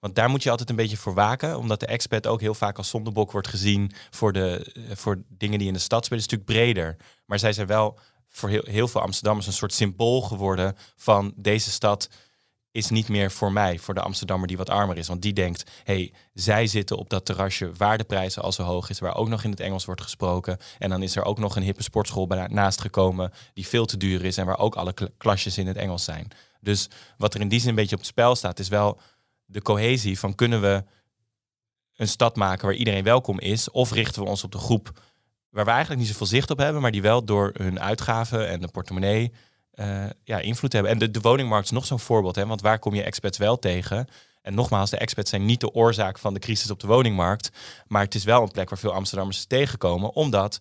want 0.00 0.14
daar 0.14 0.30
moet 0.30 0.42
je 0.42 0.50
altijd 0.50 0.70
een 0.70 0.76
beetje 0.76 0.96
voor 0.96 1.14
waken, 1.14 1.58
omdat 1.58 1.80
de 1.80 1.86
expat 1.86 2.26
ook 2.26 2.40
heel 2.40 2.54
vaak 2.54 2.76
als 2.76 2.88
zondebok 2.88 3.32
wordt 3.32 3.48
gezien 3.48 3.92
voor, 4.10 4.32
de, 4.32 4.72
eh, 4.74 4.96
voor 4.96 5.22
dingen 5.28 5.58
die 5.58 5.68
in 5.68 5.74
de 5.74 5.78
stad 5.78 6.04
spelen. 6.04 6.22
Het 6.22 6.32
is 6.32 6.38
natuurlijk 6.38 6.66
breder. 6.74 6.96
Maar 7.26 7.38
zij 7.38 7.52
zijn 7.52 7.66
wel 7.66 7.98
voor 8.28 8.48
heel, 8.48 8.64
heel 8.64 8.88
veel 8.88 9.00
Amsterdammers 9.00 9.46
een 9.46 9.52
soort 9.52 9.72
symbool 9.72 10.20
geworden 10.20 10.76
van 10.96 11.32
deze 11.36 11.70
stad 11.70 12.08
is 12.70 12.90
niet 12.90 13.08
meer 13.08 13.30
voor 13.30 13.52
mij, 13.52 13.78
voor 13.78 13.94
de 13.94 14.00
Amsterdammer 14.00 14.48
die 14.48 14.56
wat 14.56 14.70
armer 14.70 14.98
is. 14.98 15.08
Want 15.08 15.22
die 15.22 15.32
denkt, 15.32 15.70
hey, 15.84 16.12
zij 16.34 16.66
zitten 16.66 16.96
op 16.96 17.10
dat 17.10 17.24
terrasje 17.24 17.72
waar 17.72 17.98
de 17.98 18.04
prijzen 18.04 18.42
al 18.42 18.52
zo 18.52 18.62
hoog 18.62 18.90
is, 18.90 18.98
waar 18.98 19.14
ook 19.14 19.28
nog 19.28 19.44
in 19.44 19.50
het 19.50 19.60
Engels 19.60 19.84
wordt 19.84 20.02
gesproken. 20.02 20.58
En 20.78 20.90
dan 20.90 21.02
is 21.02 21.16
er 21.16 21.24
ook 21.24 21.38
nog 21.38 21.56
een 21.56 21.62
hippe 21.62 21.82
sportschool 21.82 22.26
naast 22.26 22.80
gekomen 22.80 23.32
die 23.54 23.66
veel 23.66 23.86
te 23.86 23.96
duur 23.96 24.24
is 24.24 24.36
en 24.36 24.46
waar 24.46 24.58
ook 24.58 24.74
alle 24.74 24.94
klasjes 25.16 25.58
in 25.58 25.66
het 25.66 25.76
Engels 25.76 26.04
zijn. 26.04 26.28
Dus 26.60 26.88
wat 27.16 27.34
er 27.34 27.40
in 27.40 27.48
die 27.48 27.60
zin 27.60 27.68
een 27.68 27.74
beetje 27.74 27.94
op 27.94 28.00
het 28.00 28.10
spel 28.10 28.36
staat, 28.36 28.58
is 28.58 28.68
wel 28.68 29.00
de 29.44 29.62
cohesie 29.62 30.18
van 30.18 30.34
kunnen 30.34 30.60
we 30.60 30.84
een 31.96 32.08
stad 32.08 32.36
maken 32.36 32.66
waar 32.66 32.74
iedereen 32.74 33.04
welkom 33.04 33.40
is, 33.40 33.70
of 33.70 33.92
richten 33.92 34.22
we 34.22 34.28
ons 34.28 34.44
op 34.44 34.52
de 34.52 34.58
groep 34.58 35.00
waar 35.50 35.64
we 35.64 35.70
eigenlijk 35.70 36.00
niet 36.00 36.10
zoveel 36.10 36.26
zicht 36.26 36.50
op 36.50 36.58
hebben, 36.58 36.82
maar 36.82 36.90
die 36.90 37.02
wel 37.02 37.24
door 37.24 37.50
hun 37.56 37.80
uitgaven 37.80 38.48
en 38.48 38.60
de 38.60 38.68
portemonnee 38.68 39.32
uh, 39.80 40.04
ja, 40.24 40.38
invloed 40.38 40.72
hebben. 40.72 40.92
En 40.92 40.98
de, 40.98 41.10
de 41.10 41.20
woningmarkt 41.20 41.64
is 41.64 41.70
nog 41.70 41.86
zo'n 41.86 42.00
voorbeeld, 42.00 42.36
hè, 42.36 42.46
want 42.46 42.60
waar 42.60 42.78
kom 42.78 42.94
je 42.94 43.02
expats 43.02 43.38
wel 43.38 43.58
tegen? 43.58 44.08
En 44.42 44.54
nogmaals, 44.54 44.90
de 44.90 44.98
expats 44.98 45.30
zijn 45.30 45.44
niet 45.44 45.60
de 45.60 45.74
oorzaak 45.74 46.18
van 46.18 46.34
de 46.34 46.40
crisis 46.40 46.70
op 46.70 46.80
de 46.80 46.86
woningmarkt, 46.86 47.50
maar 47.86 48.02
het 48.02 48.14
is 48.14 48.24
wel 48.24 48.42
een 48.42 48.50
plek 48.50 48.68
waar 48.68 48.78
veel 48.78 48.92
Amsterdammers 48.92 49.44
tegenkomen, 49.44 50.14
omdat 50.14 50.58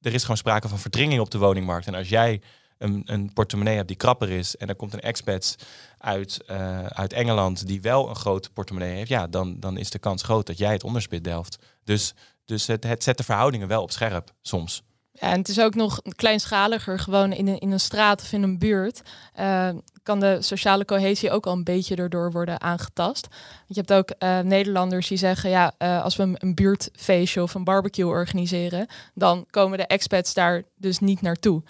er 0.00 0.14
is 0.14 0.22
gewoon 0.22 0.36
sprake 0.36 0.68
van 0.68 0.78
verdringing 0.78 1.20
op 1.20 1.30
de 1.30 1.38
woningmarkt. 1.38 1.86
En 1.86 1.94
als 1.94 2.08
jij 2.08 2.40
een, 2.78 3.02
een 3.04 3.32
portemonnee 3.32 3.76
hebt 3.76 3.88
die 3.88 3.96
krapper 3.96 4.30
is 4.30 4.56
en 4.56 4.68
er 4.68 4.76
komt 4.76 4.92
een 4.92 5.00
expat 5.00 5.56
uit, 5.98 6.40
uh, 6.50 6.86
uit 6.86 7.12
Engeland 7.12 7.66
die 7.66 7.80
wel 7.80 8.08
een 8.08 8.16
groot 8.16 8.52
portemonnee 8.52 8.94
heeft, 8.94 9.08
ja, 9.08 9.26
dan, 9.26 9.60
dan 9.60 9.76
is 9.76 9.90
de 9.90 9.98
kans 9.98 10.22
groot 10.22 10.46
dat 10.46 10.58
jij 10.58 10.72
het 10.72 10.84
onderspit 10.84 11.24
delft. 11.24 11.58
Dus, 11.84 12.14
dus 12.44 12.66
het, 12.66 12.84
het 12.84 13.02
zet 13.02 13.16
de 13.16 13.24
verhoudingen 13.24 13.68
wel 13.68 13.82
op 13.82 13.90
scherp 13.90 14.32
soms. 14.42 14.82
En 15.18 15.38
het 15.38 15.48
is 15.48 15.60
ook 15.60 15.74
nog 15.74 16.00
kleinschaliger, 16.16 16.98
gewoon 16.98 17.32
in 17.32 17.48
een, 17.48 17.58
in 17.58 17.70
een 17.70 17.80
straat 17.80 18.22
of 18.22 18.32
in 18.32 18.42
een 18.42 18.58
buurt. 18.58 19.02
Uh, 19.40 19.68
kan 20.02 20.20
de 20.20 20.36
sociale 20.40 20.84
cohesie 20.84 21.30
ook 21.30 21.46
al 21.46 21.52
een 21.52 21.64
beetje 21.64 21.96
erdoor 21.96 22.32
worden 22.32 22.60
aangetast. 22.60 23.26
Want 23.28 23.66
je 23.66 23.82
hebt 23.86 23.92
ook 23.92 24.12
uh, 24.18 24.38
Nederlanders 24.38 25.08
die 25.08 25.18
zeggen, 25.18 25.50
ja, 25.50 25.72
uh, 25.78 26.02
als 26.02 26.16
we 26.16 26.34
een, 26.34 26.54
buurtfeestje 26.54 27.42
of 27.42 27.54
een 27.54 27.64
barbecue 27.64 28.06
organiseren, 28.06 28.86
dan 29.14 29.46
komen 29.50 29.78
de 29.78 29.86
expats 29.86 30.34
daar 30.34 30.62
dus 30.76 30.98
niet 30.98 31.20
naartoe. 31.20 31.62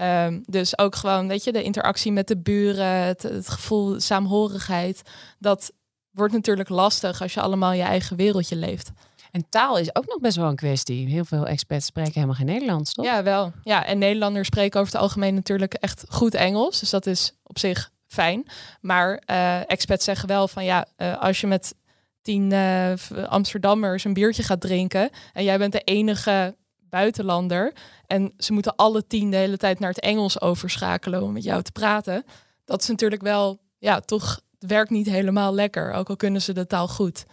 Um, 0.00 0.42
dus 0.46 0.78
ook 0.78 0.94
gewoon, 0.96 1.28
weet 1.28 1.44
je, 1.44 1.52
de 1.52 1.62
interactie 1.62 2.12
met 2.12 2.28
de 2.28 2.36
buren, 2.36 2.86
het, 2.86 3.22
het 3.22 3.48
gevoel 3.48 4.00
saamhorigheid, 4.00 5.02
dat 5.38 5.72
wordt 6.10 6.32
natuurlijk 6.32 6.68
lastig 6.68 7.22
als 7.22 7.34
je 7.34 7.40
allemaal 7.40 7.72
je 7.72 7.82
eigen 7.82 8.16
wereldje 8.16 8.56
leeft. 8.56 8.92
En 9.34 9.46
taal 9.48 9.78
is 9.78 9.94
ook 9.94 10.06
nog 10.06 10.20
best 10.20 10.36
wel 10.36 10.48
een 10.48 10.56
kwestie. 10.56 11.08
Heel 11.08 11.24
veel 11.24 11.46
experts 11.46 11.86
spreken 11.86 12.12
helemaal 12.12 12.34
geen 12.34 12.46
Nederlands, 12.46 12.92
toch? 12.92 13.04
Ja, 13.04 13.22
wel. 13.22 13.52
Ja, 13.62 13.84
en 13.84 13.98
Nederlanders 13.98 14.46
spreken 14.46 14.80
over 14.80 14.92
het 14.92 15.02
algemeen 15.02 15.34
natuurlijk 15.34 15.74
echt 15.74 16.04
goed 16.08 16.34
Engels. 16.34 16.80
Dus 16.80 16.90
dat 16.90 17.06
is 17.06 17.32
op 17.42 17.58
zich 17.58 17.90
fijn. 18.06 18.46
Maar 18.80 19.22
uh, 19.30 19.70
experts 19.70 20.04
zeggen 20.04 20.28
wel 20.28 20.48
van 20.48 20.64
ja, 20.64 20.86
uh, 20.98 21.18
als 21.20 21.40
je 21.40 21.46
met 21.46 21.74
tien 22.22 22.50
uh, 22.50 22.92
Amsterdammers 23.26 24.04
een 24.04 24.12
biertje 24.12 24.42
gaat 24.42 24.60
drinken 24.60 25.10
en 25.32 25.44
jij 25.44 25.58
bent 25.58 25.72
de 25.72 25.80
enige 25.80 26.56
buitenlander 26.80 27.72
en 28.06 28.32
ze 28.38 28.52
moeten 28.52 28.76
alle 28.76 29.06
tien 29.06 29.30
de 29.30 29.36
hele 29.36 29.56
tijd 29.56 29.78
naar 29.78 29.90
het 29.90 30.00
Engels 30.00 30.40
overschakelen 30.40 31.22
om 31.22 31.32
met 31.32 31.44
jou 31.44 31.62
te 31.62 31.72
praten. 31.72 32.24
Dat 32.64 32.82
is 32.82 32.88
natuurlijk 32.88 33.22
wel, 33.22 33.58
ja, 33.78 34.00
toch 34.00 34.40
werkt 34.58 34.90
niet 34.90 35.06
helemaal 35.06 35.54
lekker, 35.54 35.92
ook 35.92 36.08
al 36.08 36.16
kunnen 36.16 36.42
ze 36.42 36.52
de 36.52 36.66
taal 36.66 36.88
goed. 36.88 37.24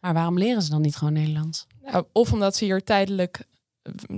Maar 0.00 0.14
waarom 0.14 0.38
leren 0.38 0.62
ze 0.62 0.70
dan 0.70 0.80
niet 0.80 0.96
gewoon 0.96 1.12
Nederlands? 1.12 1.66
Nou, 1.84 2.04
of 2.12 2.32
omdat 2.32 2.56
ze 2.56 2.64
hier 2.64 2.84
tijdelijk 2.84 3.44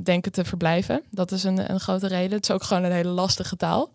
denken 0.03 0.33
te 0.33 0.45
verblijven. 0.45 1.03
Dat 1.11 1.33
is 1.33 1.45
een, 1.45 1.71
een 1.71 1.81
grote 1.81 2.07
reden. 2.07 2.37
Het 2.37 2.49
is 2.49 2.55
ook 2.55 2.63
gewoon 2.63 2.85
een 2.85 2.93
hele 2.93 3.09
lastige 3.09 3.57
taal. 3.57 3.91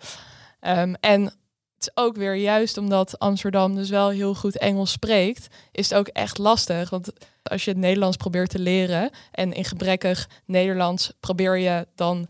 Um, 0.62 0.96
en 0.96 1.24
het 1.24 1.34
is 1.78 1.92
ook 1.94 2.16
weer 2.16 2.36
juist 2.36 2.78
omdat 2.78 3.20
Amsterdam 3.20 3.76
dus 3.76 3.90
wel 3.90 4.10
heel 4.10 4.36
goed 4.36 4.58
Engels 4.58 4.92
spreekt, 4.92 5.48
is 5.72 5.90
het 5.90 6.00
ook 6.00 6.08
echt 6.08 6.38
lastig. 6.38 6.90
Want 6.90 7.12
als 7.44 7.66
je 7.66 7.72
het 7.72 7.80
Nederlands 7.80 8.18
probeert 8.18 8.50
te 8.50 8.60
leren 8.60 9.10
en 9.32 9.54
in 9.54 9.66
gebrekkig 9.66 10.30
Nederlands 10.46 11.14
probeer 11.20 11.58
je 11.58 11.88
dan 11.96 12.28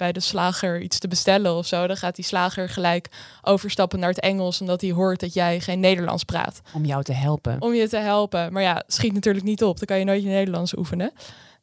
bij 0.00 0.12
de 0.12 0.20
slager 0.20 0.80
iets 0.80 0.98
te 0.98 1.08
bestellen 1.08 1.54
of 1.54 1.66
zo, 1.66 1.86
dan 1.86 1.96
gaat 1.96 2.16
die 2.16 2.24
slager 2.24 2.68
gelijk 2.68 3.08
overstappen 3.42 3.98
naar 3.98 4.08
het 4.08 4.20
Engels 4.20 4.60
omdat 4.60 4.80
hij 4.80 4.90
hoort 4.90 5.20
dat 5.20 5.34
jij 5.34 5.60
geen 5.60 5.80
Nederlands 5.80 6.24
praat. 6.24 6.60
Om 6.74 6.84
jou 6.84 7.02
te 7.02 7.12
helpen. 7.12 7.60
Om 7.60 7.74
je 7.74 7.88
te 7.88 7.96
helpen. 7.96 8.52
Maar 8.52 8.62
ja, 8.62 8.82
schiet 8.86 9.12
natuurlijk 9.12 9.44
niet 9.44 9.62
op. 9.62 9.78
Dan 9.78 9.86
kan 9.86 9.98
je 9.98 10.04
nooit 10.04 10.22
je 10.22 10.28
Nederlands 10.28 10.76
oefenen. 10.76 11.12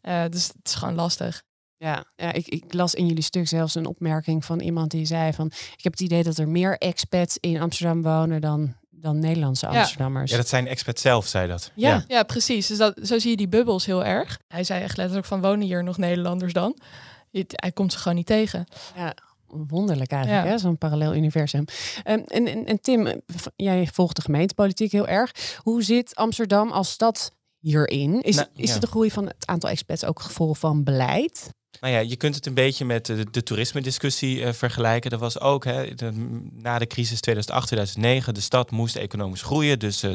Uh, 0.02 0.24
dus 0.30 0.48
het 0.48 0.56
is 0.64 0.76
gewoon 0.76 0.96
lastig. 0.96 1.44
Ja, 1.78 2.06
ja 2.16 2.34
ik, 2.34 2.48
ik, 2.48 2.74
las 2.74 2.94
in 2.94 3.08
jullie 3.08 3.24
stuk 3.24 3.48
zelfs 3.48 3.76
een 3.76 3.86
opmerking 3.86 4.46
van 4.46 4.60
iemand 4.60 4.92
die 4.92 5.06
zei 5.06 5.34
van... 5.34 5.48
ik 5.48 5.84
heb 5.84 5.92
het 5.92 6.02
idee 6.02 6.24
dat 6.24 6.38
er 6.38 6.50
meer 6.50 6.78
expats 6.78 7.38
in 7.40 7.62
Amsterdam 7.62 8.02
wonen 8.02 8.42
dan, 8.42 8.76
dan 8.90 9.20
Nederlandse 9.20 9.68
Amsterdammers. 9.68 10.32
Ja, 10.32 10.38
dat 10.38 10.48
zijn 10.48 10.68
expats 10.68 11.02
zelf, 11.02 11.28
zei 11.28 11.48
dat. 11.48 11.72
Ja, 11.76 12.04
ja. 12.08 12.24
precies. 12.24 12.68
Dus 12.68 12.78
dat, 12.78 13.00
zo 13.04 13.20
zie 13.20 13.30
je 13.30 13.38
die 13.38 13.48
bubbels 13.48 13.86
heel 13.86 14.06
erg. 14.06 14.40
Hij 14.48 14.64
zei 14.64 14.84
echt 14.84 14.98
letterlijk 14.98 15.28
van 15.28 15.42
wonen 15.42 15.68
hier 15.68 15.84
nog 15.84 15.98
Nederlanders 15.98 16.54
dan? 16.54 16.78
Hij 17.32 17.72
komt 17.72 17.92
ze 17.92 17.98
gewoon 17.98 18.18
niet 18.18 18.26
tegen. 18.26 18.66
Ja, 18.96 19.16
wonderlijk 19.48 20.12
eigenlijk, 20.12 20.48
ja. 20.48 20.58
zo'n 20.58 20.78
parallel 20.78 21.16
universum. 21.16 21.66
Um, 22.06 22.24
en, 22.28 22.48
en, 22.48 22.66
en, 22.66 22.82
Tim, 22.82 23.22
jij 23.56 23.88
volgt 23.94 24.16
de 24.16 24.22
gemeentepolitiek 24.22 24.92
heel 24.92 25.08
erg. 25.08 25.60
Hoe 25.64 25.84
zit 25.84 26.16
Amsterdam 26.16 26.72
als 26.72 26.92
stad 26.92 27.32
hierin? 27.60 28.22
Is, 28.22 28.36
nou, 28.36 28.48
is 28.56 28.74
ja. 28.74 28.80
de 28.80 28.88
groei 28.88 29.12
van 29.12 29.26
het 29.26 29.46
aantal 29.46 29.70
expats 29.70 30.06
ook 30.06 30.20
gevolg 30.20 30.60
van 30.60 30.84
beleid? 30.84 31.50
Nou 31.80 31.94
ja, 31.94 32.00
je 32.00 32.16
kunt 32.16 32.36
het 32.36 32.46
een 32.46 32.54
beetje 32.54 32.86
met 32.86 33.06
de, 33.06 33.26
de 33.32 33.44
toerisme-discussie 33.44 34.40
uh, 34.40 34.54
vergelijken. 34.54 35.10
Dat 35.10 35.20
was 35.20 35.40
ook 35.40 35.66
hè, 35.66 35.90
na 36.52 36.80
de 36.80 36.88
crisis 36.88 37.22
2008, 37.22 37.68
2009. 37.68 38.34
De 38.34 38.42
stad 38.42 38.72
moest 38.72 38.96
economisch 38.96 39.42
groeien. 39.42 39.80
Dus 39.80 40.04
uh, 40.04 40.14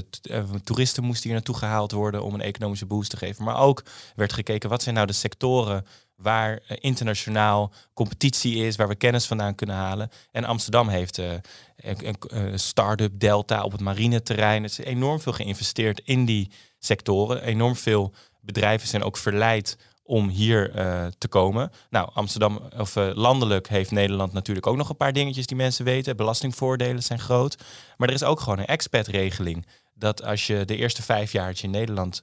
toeristen 0.64 1.04
moesten 1.04 1.24
hier 1.24 1.32
naartoe 1.32 1.56
gehaald 1.56 1.92
worden 1.92 2.22
om 2.22 2.34
een 2.34 2.40
economische 2.40 2.86
boost 2.86 3.10
te 3.10 3.16
geven. 3.16 3.44
Maar 3.44 3.58
ook 3.58 3.82
werd 4.14 4.32
gekeken 4.32 4.68
wat 4.68 4.82
zijn 4.82 4.94
nou 4.94 5.06
de 5.06 5.12
sectoren 5.12 5.86
waar 6.22 6.60
internationaal 6.80 7.72
competitie 7.94 8.66
is, 8.66 8.76
waar 8.76 8.88
we 8.88 8.94
kennis 8.94 9.26
vandaan 9.26 9.54
kunnen 9.54 9.76
halen. 9.76 10.10
En 10.30 10.44
Amsterdam 10.44 10.88
heeft 10.88 11.16
een, 11.16 12.16
een 12.20 12.58
start-up 12.58 13.12
delta 13.14 13.62
op 13.62 13.72
het 13.72 13.80
marineterrein. 13.80 14.62
Het 14.62 14.78
is 14.78 14.84
enorm 14.84 15.20
veel 15.20 15.32
geïnvesteerd 15.32 16.00
in 16.04 16.24
die 16.24 16.50
sectoren. 16.78 17.42
Enorm 17.42 17.76
veel 17.76 18.14
bedrijven 18.40 18.88
zijn 18.88 19.02
ook 19.02 19.16
verleid 19.16 19.76
om 20.04 20.28
hier 20.28 20.76
uh, 20.76 21.06
te 21.18 21.28
komen. 21.28 21.72
Nou, 21.90 22.10
Amsterdam 22.12 22.60
of 22.76 22.94
landelijk 22.94 23.68
heeft 23.68 23.90
Nederland 23.90 24.32
natuurlijk 24.32 24.66
ook 24.66 24.76
nog 24.76 24.88
een 24.88 24.96
paar 24.96 25.12
dingetjes 25.12 25.46
die 25.46 25.56
mensen 25.56 25.84
weten. 25.84 26.16
Belastingvoordelen 26.16 27.02
zijn 27.02 27.18
groot. 27.18 27.56
Maar 27.96 28.08
er 28.08 28.14
is 28.14 28.24
ook 28.24 28.40
gewoon 28.40 28.58
een 28.58 28.66
expat-regeling. 28.66 29.66
Dat 29.94 30.22
als 30.22 30.46
je 30.46 30.64
de 30.64 30.76
eerste 30.76 31.02
vijf 31.02 31.32
jaar 31.32 31.54
in 31.62 31.70
Nederland 31.70 32.22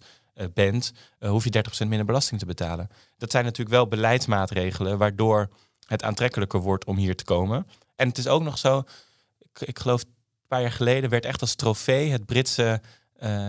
bent, 0.53 0.93
hoef 1.19 1.43
je 1.43 1.63
30% 1.83 1.87
minder 1.87 2.05
belasting 2.05 2.39
te 2.39 2.45
betalen. 2.45 2.87
Dat 3.17 3.31
zijn 3.31 3.43
natuurlijk 3.43 3.75
wel 3.75 3.87
beleidsmaatregelen 3.87 4.97
waardoor 4.97 5.49
het 5.87 6.03
aantrekkelijker 6.03 6.59
wordt 6.59 6.85
om 6.85 6.97
hier 6.97 7.15
te 7.15 7.23
komen. 7.23 7.67
En 7.95 8.07
het 8.07 8.17
is 8.17 8.27
ook 8.27 8.43
nog 8.43 8.57
zo, 8.57 8.83
ik, 9.39 9.67
ik 9.67 9.79
geloof 9.79 10.01
een 10.01 10.47
paar 10.47 10.61
jaar 10.61 10.71
geleden 10.71 11.09
werd 11.09 11.25
echt 11.25 11.41
als 11.41 11.55
trofee 11.55 12.11
het 12.11 12.25
Britse 12.25 12.81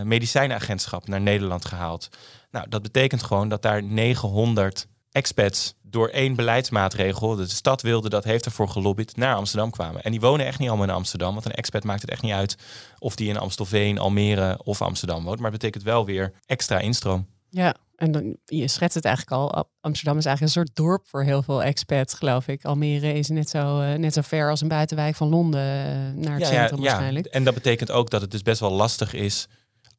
medicijnenagentschap 0.04 1.08
naar 1.08 1.20
Nederland 1.20 1.64
gehaald. 1.64 2.08
Nou, 2.50 2.68
dat 2.68 2.82
betekent 2.82 3.22
gewoon 3.22 3.48
dat 3.48 3.62
daar 3.62 3.82
900 3.82 4.86
expats 5.12 5.74
door 5.82 6.08
één 6.08 6.36
beleidsmaatregel, 6.36 7.36
de 7.36 7.48
stad 7.48 7.82
wilde 7.82 8.08
dat, 8.08 8.24
heeft 8.24 8.44
ervoor 8.44 8.68
gelobbyd, 8.68 9.16
naar 9.16 9.34
Amsterdam 9.34 9.70
kwamen. 9.70 10.02
En 10.02 10.10
die 10.10 10.20
wonen 10.20 10.46
echt 10.46 10.58
niet 10.58 10.68
allemaal 10.68 10.86
in 10.86 10.94
Amsterdam, 10.94 11.32
want 11.32 11.44
een 11.44 11.52
expat 11.52 11.84
maakt 11.84 12.00
het 12.00 12.10
echt 12.10 12.22
niet 12.22 12.32
uit 12.32 12.56
of 12.98 13.16
die 13.16 13.28
in 13.28 13.38
Amstelveen, 13.38 13.98
Almere 13.98 14.60
of 14.64 14.82
Amsterdam 14.82 15.24
woont. 15.24 15.40
Maar 15.40 15.50
het 15.50 15.60
betekent 15.60 15.84
wel 15.84 16.04
weer 16.04 16.32
extra 16.46 16.78
instroom. 16.78 17.26
Ja, 17.48 17.74
en 17.96 18.12
dan, 18.12 18.36
je 18.44 18.68
schetst 18.68 18.94
het 18.94 19.04
eigenlijk 19.04 19.36
al. 19.36 19.68
Amsterdam 19.80 20.18
is 20.18 20.24
eigenlijk 20.24 20.56
een 20.56 20.62
soort 20.62 20.76
dorp 20.76 21.06
voor 21.06 21.22
heel 21.22 21.42
veel 21.42 21.62
expats, 21.62 22.14
geloof 22.14 22.48
ik. 22.48 22.64
Almere 22.64 23.12
is 23.12 23.28
net 23.28 23.48
zo, 23.48 23.80
uh, 23.80 23.94
net 23.94 24.12
zo 24.12 24.20
ver 24.20 24.50
als 24.50 24.60
een 24.60 24.68
buitenwijk 24.68 25.14
van 25.14 25.28
Londen 25.28 25.60
uh, 25.60 26.24
naar 26.24 26.38
het 26.38 26.46
centrum 26.46 26.78
ja, 26.78 26.84
waarschijnlijk. 26.84 27.26
Ja. 27.26 27.32
En 27.32 27.44
dat 27.44 27.54
betekent 27.54 27.90
ook 27.90 28.10
dat 28.10 28.20
het 28.20 28.30
dus 28.30 28.42
best 28.42 28.60
wel 28.60 28.70
lastig 28.70 29.14
is 29.14 29.48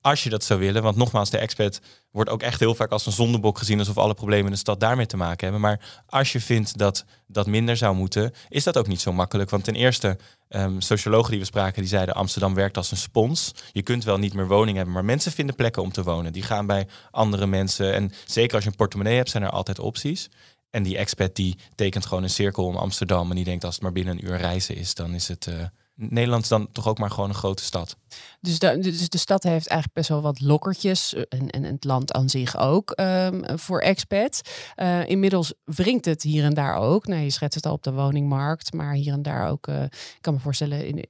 als 0.02 0.24
je 0.24 0.30
dat 0.30 0.44
zou 0.44 0.60
willen. 0.60 0.84
Want 0.84 0.96
nogmaals, 0.96 1.30
de 1.30 1.38
expert 1.38 1.82
wordt 2.12 2.30
ook 2.30 2.42
echt 2.42 2.60
heel 2.60 2.76
vaak 2.76 2.92
als 2.92 3.06
een 3.06 3.12
zondebok 3.12 3.58
gezien, 3.58 3.80
alsof 3.80 3.98
alle 3.98 4.14
problemen 4.14 4.46
in 4.46 4.52
de 4.52 4.58
stad 4.58 4.80
daarmee 4.80 5.06
te 5.06 5.18
maken 5.18 5.44
hebben. 5.44 5.62
Maar 5.62 6.04
als 6.06 6.32
je 6.32 6.42
vindt 6.42 6.78
dat 6.78 7.06
dat 7.28 7.48
minder 7.48 7.78
zou 7.78 7.96
moeten, 7.96 8.34
is 8.50 8.64
dat 8.64 8.78
ook 8.78 8.88
niet 8.88 9.02
zo 9.02 9.14
makkelijk. 9.14 9.50
Want 9.50 9.64
ten 9.64 9.76
eerste, 9.76 10.18
um, 10.50 10.82
sociologen 10.82 11.32
die 11.32 11.40
we 11.40 11.46
spraken, 11.46 11.82
die 11.82 11.90
zeiden 11.90 12.16
Amsterdam 12.16 12.54
werkt 12.54 12.78
als 12.78 12.92
een 12.92 12.98
spons. 12.98 13.52
Je 13.72 13.82
kunt 13.82 14.04
wel 14.04 14.18
niet 14.18 14.34
meer 14.34 14.48
woning 14.48 14.76
hebben, 14.76 14.94
maar 14.94 15.06
mensen 15.06 15.32
vinden 15.32 15.56
plekken 15.56 15.82
om 15.82 15.92
te 15.92 16.04
wonen. 16.04 16.34
Die 16.34 16.44
gaan 16.44 16.66
bij 16.66 16.88
andere 17.12 17.48
mensen. 17.48 17.94
En 17.94 18.12
zeker 18.26 18.56
als 18.56 18.64
je 18.64 18.70
een 18.70 18.76
portemonnee 18.76 19.16
hebt, 19.16 19.30
zijn 19.30 19.44
er 19.44 19.50
altijd 19.50 19.80
opties. 19.80 20.30
En 20.70 20.84
die 20.84 20.98
expert 20.98 21.36
die 21.36 21.58
tekent 21.76 22.06
gewoon 22.06 22.24
een 22.24 22.30
cirkel 22.30 22.66
om 22.66 22.76
Amsterdam. 22.76 23.30
En 23.30 23.36
die 23.36 23.46
denkt 23.46 23.64
als 23.64 23.74
het 23.74 23.84
maar 23.84 23.92
binnen 23.92 24.14
een 24.18 24.26
uur 24.26 24.38
reizen 24.38 24.76
is, 24.76 24.94
dan 24.94 25.14
is 25.14 25.28
het. 25.28 25.48
Uh, 25.48 25.56
Nederland 25.96 26.44
is 26.44 26.50
dan 26.50 26.72
toch 26.72 26.88
ook 26.88 26.98
maar 26.98 27.10
gewoon 27.10 27.30
een 27.30 27.36
grote 27.36 27.64
stad. 27.64 27.98
Dus 28.40 28.60
de, 28.60 28.80
dus 28.80 29.10
de 29.10 29.18
stad 29.18 29.44
heeft 29.44 29.68
eigenlijk 29.68 29.94
best 29.94 30.10
wel 30.10 30.22
wat 30.22 30.42
lokkertjes. 30.42 31.14
Eh, 31.14 31.24
en, 31.30 31.50
en 31.50 31.64
het 31.64 31.84
land 31.84 32.14
aan 32.14 32.30
zich 32.30 32.58
ook 32.58 33.00
um, 33.00 33.60
voor 33.60 33.80
expats. 33.80 34.42
Uh, 34.76 35.10
inmiddels 35.10 35.54
wringt 35.64 36.06
het 36.06 36.24
hier 36.24 36.44
en 36.44 36.54
daar 36.54 36.76
ook. 36.76 37.08
Nou, 37.08 37.22
je 37.22 37.30
schetst 37.30 37.56
het 37.56 37.66
al 37.66 37.74
op 37.74 37.84
de 37.84 37.92
woningmarkt. 37.92 38.74
Maar 38.74 38.94
hier 38.94 39.14
en 39.14 39.22
daar 39.22 39.50
ook, 39.50 39.68
uh, 39.68 39.84
ik 39.84 40.18
kan 40.22 40.34
me 40.34 40.40
voorstellen, 40.40 40.88
in, 40.88 41.06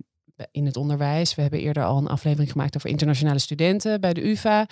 in 0.51 0.65
het 0.65 0.77
onderwijs. 0.77 1.35
We 1.35 1.41
hebben 1.41 1.59
eerder 1.59 1.83
al 1.83 1.97
een 1.97 2.07
aflevering 2.07 2.51
gemaakt 2.51 2.75
over 2.75 2.89
internationale 2.89 3.39
studenten 3.39 4.01
bij 4.01 4.13
de 4.13 4.29
UvA. 4.29 4.67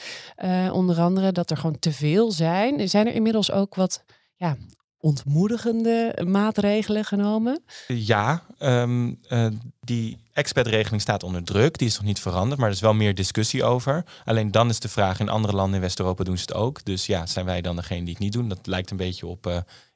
Onder 0.71 0.99
andere 0.99 1.31
dat 1.31 1.49
er 1.49 1.57
gewoon 1.57 1.79
te 1.79 1.91
veel 1.91 2.31
zijn. 2.31 2.89
Zijn 2.89 3.07
er 3.07 3.13
inmiddels 3.13 3.51
ook 3.51 3.75
wat 3.75 4.03
ja, 4.35 4.57
ontmoedigende 4.99 6.25
maatregelen 6.27 7.05
genomen? 7.05 7.63
Ja, 7.87 8.43
um, 8.59 9.19
uh, 9.29 9.47
die 9.81 10.17
expertregeling 10.33 11.01
staat 11.01 11.23
onder 11.23 11.43
druk. 11.43 11.77
Die 11.77 11.87
is 11.87 11.95
nog 11.95 12.05
niet 12.05 12.19
veranderd, 12.19 12.59
maar 12.59 12.69
er 12.69 12.75
is 12.75 12.81
wel 12.81 12.93
meer 12.93 13.15
discussie 13.15 13.63
over. 13.63 14.05
Alleen 14.25 14.51
dan 14.51 14.69
is 14.69 14.79
de 14.79 14.89
vraag, 14.89 15.19
in 15.19 15.29
andere 15.29 15.55
landen 15.55 15.75
in 15.75 15.81
West-Europa 15.81 16.23
doen 16.23 16.37
ze 16.37 16.41
het 16.41 16.53
ook. 16.53 16.85
Dus 16.85 17.05
ja, 17.05 17.25
zijn 17.25 17.45
wij 17.45 17.61
dan 17.61 17.75
degene 17.75 18.03
die 18.03 18.13
het 18.13 18.23
niet 18.23 18.33
doen? 18.33 18.49
Dat 18.49 18.67
lijkt 18.67 18.91
een 18.91 18.97
beetje 18.97 19.27
op 19.27 19.47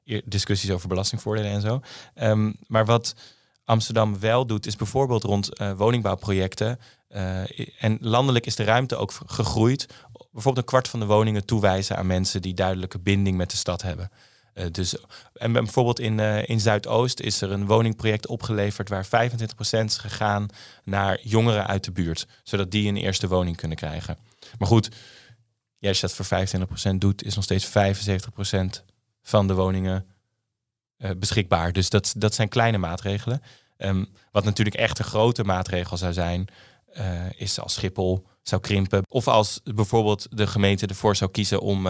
uh, 0.05 0.21
discussies 0.25 0.71
over 0.71 0.87
belastingvoordelen 0.87 1.51
en 1.51 1.61
zo. 1.61 1.79
Um, 2.15 2.55
maar 2.67 2.85
wat 2.85 3.15
Amsterdam 3.65 4.19
wel 4.19 4.45
doet, 4.45 4.65
is 4.65 4.75
bijvoorbeeld 4.75 5.23
rond 5.23 5.61
uh, 5.61 5.71
woningbouwprojecten. 5.71 6.79
en 7.79 7.97
landelijk 7.99 8.45
is 8.45 8.55
de 8.55 8.63
ruimte 8.63 8.95
ook 8.95 9.13
gegroeid. 9.25 9.87
Bijvoorbeeld 10.31 10.57
een 10.57 10.71
kwart 10.71 10.87
van 10.87 10.99
de 10.99 11.05
woningen 11.05 11.45
toewijzen 11.45 11.97
aan 11.97 12.07
mensen 12.07 12.41
die 12.41 12.53
duidelijke 12.53 12.99
binding 12.99 13.37
met 13.37 13.51
de 13.51 13.57
stad 13.57 13.81
hebben. 13.81 14.11
Uh, 14.53 14.65
dus, 14.71 14.95
en 15.33 15.51
bijvoorbeeld 15.53 15.99
in, 15.99 16.17
uh, 16.17 16.49
in 16.49 16.59
Zuidoost 16.59 17.19
is 17.19 17.41
er 17.41 17.51
een 17.51 17.65
woningproject 17.65 18.27
opgeleverd 18.27 18.89
waar 18.89 19.05
25% 19.05 19.09
is 19.69 19.97
gegaan 19.97 20.47
naar 20.83 21.19
jongeren 21.23 21.67
uit 21.67 21.83
de 21.83 21.91
buurt, 21.91 22.27
zodat 22.43 22.71
die 22.71 22.87
een 22.87 22.97
eerste 22.97 23.27
woning 23.27 23.57
kunnen 23.57 23.77
krijgen. 23.77 24.17
Maar 24.57 24.67
goed, 24.67 24.89
ja, 25.77 25.87
als 25.87 25.99
je 25.99 26.07
dat 26.07 26.15
voor 26.15 26.91
25% 26.93 26.95
doet, 26.97 27.23
is 27.23 27.35
nog 27.35 27.43
steeds 27.43 27.67
75% 27.67 27.71
van 29.21 29.47
de 29.47 29.53
woningen 29.53 30.05
uh, 30.97 31.09
beschikbaar. 31.17 31.73
Dus 31.73 31.89
dat, 31.89 32.13
dat 32.17 32.33
zijn 32.33 32.49
kleine 32.49 32.77
maatregelen. 32.77 33.41
Um, 33.77 34.07
wat 34.31 34.43
natuurlijk 34.43 34.75
echt 34.75 34.99
een 34.99 35.05
grote 35.05 35.43
maatregel 35.43 35.97
zou 35.97 36.13
zijn, 36.13 36.47
is 37.35 37.59
als 37.59 37.73
Schiphol 37.73 38.27
zou 38.41 38.61
krimpen. 38.61 39.03
Of 39.07 39.27
als 39.27 39.59
bijvoorbeeld 39.63 40.27
de 40.29 40.47
gemeente 40.47 40.85
ervoor 40.87 41.15
zou 41.15 41.31
kiezen 41.31 41.61
om 41.61 41.87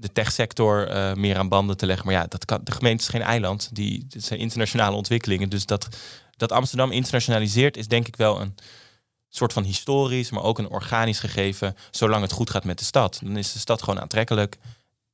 de 0.00 0.12
techsector 0.12 0.90
uh, 0.90 1.14
meer 1.14 1.38
aan 1.38 1.48
banden 1.48 1.76
te 1.76 1.86
leggen. 1.86 2.06
Maar 2.06 2.14
ja, 2.14 2.26
dat 2.28 2.44
kan, 2.44 2.60
de 2.64 2.72
gemeente 2.72 3.02
is 3.02 3.08
geen 3.08 3.22
eiland. 3.22 3.68
Die, 3.72 4.06
het 4.10 4.24
zijn 4.24 4.40
internationale 4.40 4.96
ontwikkelingen. 4.96 5.48
Dus 5.48 5.66
dat, 5.66 5.88
dat 6.36 6.52
Amsterdam 6.52 6.92
internationaliseert 6.92 7.76
is 7.76 7.88
denk 7.88 8.06
ik 8.06 8.16
wel 8.16 8.40
een 8.40 8.54
soort 9.28 9.52
van 9.52 9.62
historisch, 9.62 10.30
maar 10.30 10.42
ook 10.42 10.58
een 10.58 10.68
organisch 10.68 11.18
gegeven. 11.18 11.76
Zolang 11.90 12.22
het 12.22 12.32
goed 12.32 12.50
gaat 12.50 12.64
met 12.64 12.78
de 12.78 12.84
stad. 12.84 13.20
Dan 13.22 13.36
is 13.36 13.52
de 13.52 13.58
stad 13.58 13.82
gewoon 13.82 14.00
aantrekkelijk. 14.00 14.58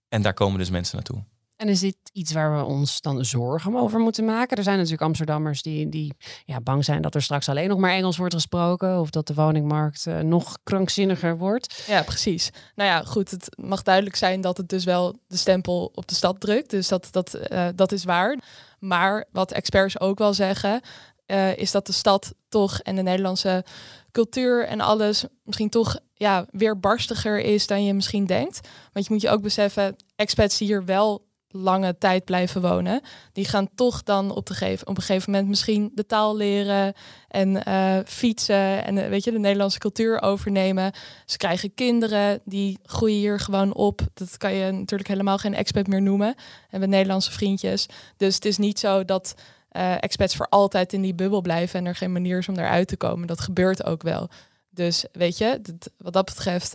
En 0.09 0.22
daar 0.22 0.35
komen 0.35 0.59
dus 0.59 0.70
mensen 0.70 0.94
naartoe. 0.94 1.25
En 1.57 1.69
is 1.69 1.81
dit 1.81 1.97
iets 2.12 2.33
waar 2.33 2.57
we 2.57 2.64
ons 2.64 3.01
dan 3.01 3.25
zorgen 3.25 3.77
over 3.77 4.01
moeten 4.01 4.25
maken? 4.25 4.57
Er 4.57 4.62
zijn 4.62 4.77
natuurlijk 4.77 5.03
Amsterdammers 5.03 5.62
die, 5.62 5.88
die 5.88 6.12
ja, 6.45 6.61
bang 6.61 6.85
zijn 6.85 7.03
dat 7.03 7.14
er 7.14 7.23
straks 7.23 7.49
alleen 7.49 7.69
nog 7.69 7.79
maar 7.79 7.90
Engels 7.90 8.16
wordt 8.16 8.35
gesproken. 8.35 9.01
Of 9.01 9.11
dat 9.11 9.27
de 9.27 9.35
woningmarkt 9.35 10.07
uh, 10.07 10.19
nog 10.19 10.59
krankzinniger 10.62 11.38
wordt. 11.38 11.85
Ja, 11.87 12.03
precies. 12.03 12.51
Nou 12.75 12.90
ja, 12.90 13.03
goed. 13.03 13.31
Het 13.31 13.49
mag 13.61 13.83
duidelijk 13.83 14.16
zijn 14.16 14.40
dat 14.40 14.57
het 14.57 14.69
dus 14.69 14.85
wel 14.85 15.19
de 15.27 15.37
stempel 15.37 15.90
op 15.95 16.09
de 16.09 16.14
stad 16.14 16.40
drukt. 16.40 16.71
Dus 16.71 16.88
dat, 16.88 17.09
dat, 17.11 17.38
uh, 17.53 17.69
dat 17.75 17.92
is 17.92 18.05
waar. 18.05 18.38
Maar 18.79 19.25
wat 19.33 19.53
experts 19.53 20.01
ook 20.01 20.19
wel 20.19 20.35
zeggen, 20.35 20.81
uh, 21.27 21.57
is 21.57 21.71
dat 21.71 21.87
de 21.87 21.92
stad 21.92 22.35
toch 22.49 22.81
en 22.81 22.97
de 22.97 23.03
Nederlandse 23.03 23.64
cultuur 24.12 24.66
en 24.66 24.81
alles 24.81 25.25
misschien 25.42 25.71
toch 25.71 25.99
ja, 26.14 26.47
weer 26.51 26.81
barstiger 26.81 27.40
is 27.40 27.66
dan 27.66 27.85
je 27.85 27.95
misschien 27.95 28.27
denkt. 28.27 28.69
Want 28.92 29.07
je 29.07 29.12
moet 29.12 29.23
je 29.23 29.31
ook 29.31 29.42
beseffen, 29.42 29.97
expats 30.16 30.59
die 30.59 30.66
hier 30.66 30.85
wel 30.85 31.26
lange 31.57 31.99
tijd 31.99 32.25
blijven 32.25 32.62
wonen, 32.62 33.01
die 33.33 33.45
gaan 33.45 33.69
toch 33.75 34.03
dan 34.03 34.31
op, 34.31 34.37
op 34.37 34.51
een 34.51 35.03
gegeven 35.03 35.31
moment 35.31 35.49
misschien 35.49 35.90
de 35.95 36.07
taal 36.07 36.37
leren 36.37 36.95
en 37.29 37.62
uh, 37.69 37.99
fietsen 38.05 38.85
en 38.85 38.97
uh, 38.97 39.09
weet 39.09 39.25
je, 39.25 39.31
de 39.31 39.38
Nederlandse 39.38 39.79
cultuur 39.79 40.23
overnemen. 40.23 40.92
Ze 41.25 41.37
krijgen 41.37 41.75
kinderen, 41.75 42.40
die 42.45 42.79
groeien 42.83 43.19
hier 43.19 43.40
gewoon 43.40 43.75
op. 43.75 44.01
Dat 44.14 44.37
kan 44.37 44.53
je 44.53 44.73
natuurlijk 44.73 45.09
helemaal 45.09 45.38
geen 45.38 45.55
expat 45.55 45.87
meer 45.87 46.03
noemen. 46.03 46.35
En 46.71 46.81
we 46.81 46.87
Nederlandse 46.87 47.33
vriendjes. 47.33 47.87
Dus 48.16 48.35
het 48.35 48.45
is 48.45 48.57
niet 48.57 48.79
zo 48.79 49.05
dat 49.05 49.35
uh, 49.73 50.03
expats 50.03 50.37
voor 50.37 50.49
altijd 50.49 50.92
in 50.92 51.03
die 51.03 51.14
bubbel 51.14 51.40
blijven 51.40 51.79
en 51.79 51.87
er 51.87 51.97
geen 51.97 52.12
manier 52.12 52.38
is 52.38 52.49
om 52.49 52.57
eruit 52.57 52.88
te 52.88 52.97
komen. 52.97 53.27
Dat 53.27 53.40
gebeurt 53.40 53.85
ook 53.85 54.03
wel. 54.03 54.29
Dus 54.71 55.05
weet 55.12 55.38
je, 55.38 55.61
wat 55.99 56.12
dat 56.12 56.25
betreft 56.25 56.75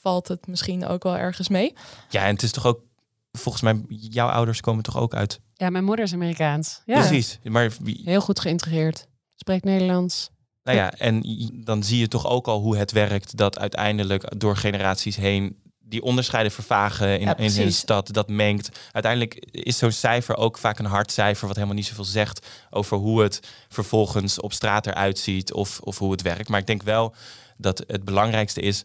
valt 0.00 0.28
het 0.28 0.46
misschien 0.46 0.86
ook 0.86 1.02
wel 1.02 1.16
ergens 1.16 1.48
mee. 1.48 1.74
Ja, 2.08 2.24
en 2.26 2.34
het 2.34 2.42
is 2.42 2.52
toch 2.52 2.66
ook 2.66 2.80
volgens 3.38 3.62
mij, 3.62 3.82
jouw 3.88 4.28
ouders 4.28 4.60
komen 4.60 4.82
toch 4.82 4.96
ook 4.96 5.14
uit? 5.14 5.40
Ja, 5.54 5.70
mijn 5.70 5.84
moeder 5.84 6.04
is 6.04 6.12
Amerikaans. 6.12 6.82
Ja. 6.86 6.98
Precies. 6.98 7.38
Maar 7.42 7.70
Heel 7.84 8.20
goed 8.20 8.40
geïntegreerd. 8.40 9.06
Spreekt 9.34 9.64
Nederlands. 9.64 10.30
Nou 10.62 10.76
ja, 10.76 10.92
en 10.92 11.22
dan 11.64 11.82
zie 11.82 11.98
je 11.98 12.08
toch 12.08 12.26
ook 12.26 12.46
al 12.46 12.60
hoe 12.60 12.76
het 12.76 12.92
werkt 12.92 13.36
dat 13.36 13.58
uiteindelijk 13.58 14.40
door 14.40 14.56
generaties 14.56 15.16
heen 15.16 15.60
die 15.78 16.02
onderscheiden 16.02 16.52
vervagen 16.52 17.20
in, 17.20 17.36
in 17.36 17.60
een 17.60 17.72
stad, 17.72 18.12
dat 18.12 18.28
mengt. 18.28 18.78
Uiteindelijk 18.92 19.34
is 19.50 19.78
zo'n 19.78 19.92
cijfer 19.92 20.36
ook 20.36 20.58
vaak 20.58 20.78
een 20.78 20.84
hard 20.84 21.12
cijfer, 21.12 21.46
wat 21.46 21.56
helemaal 21.56 21.76
niet 21.76 21.86
zoveel 21.86 22.04
zegt 22.04 22.46
over 22.70 22.96
hoe 22.96 23.22
het 23.22 23.40
vervolgens 23.68 24.40
op 24.40 24.52
straat 24.52 24.86
eruit 24.86 25.18
ziet 25.18 25.52
of, 25.52 25.80
of 25.80 25.98
hoe 25.98 26.12
het 26.12 26.22
werkt. 26.22 26.48
Maar 26.48 26.60
ik 26.60 26.66
denk 26.66 26.82
wel 26.82 27.14
dat 27.56 27.84
het 27.86 28.04
belangrijkste 28.04 28.60
is 28.60 28.84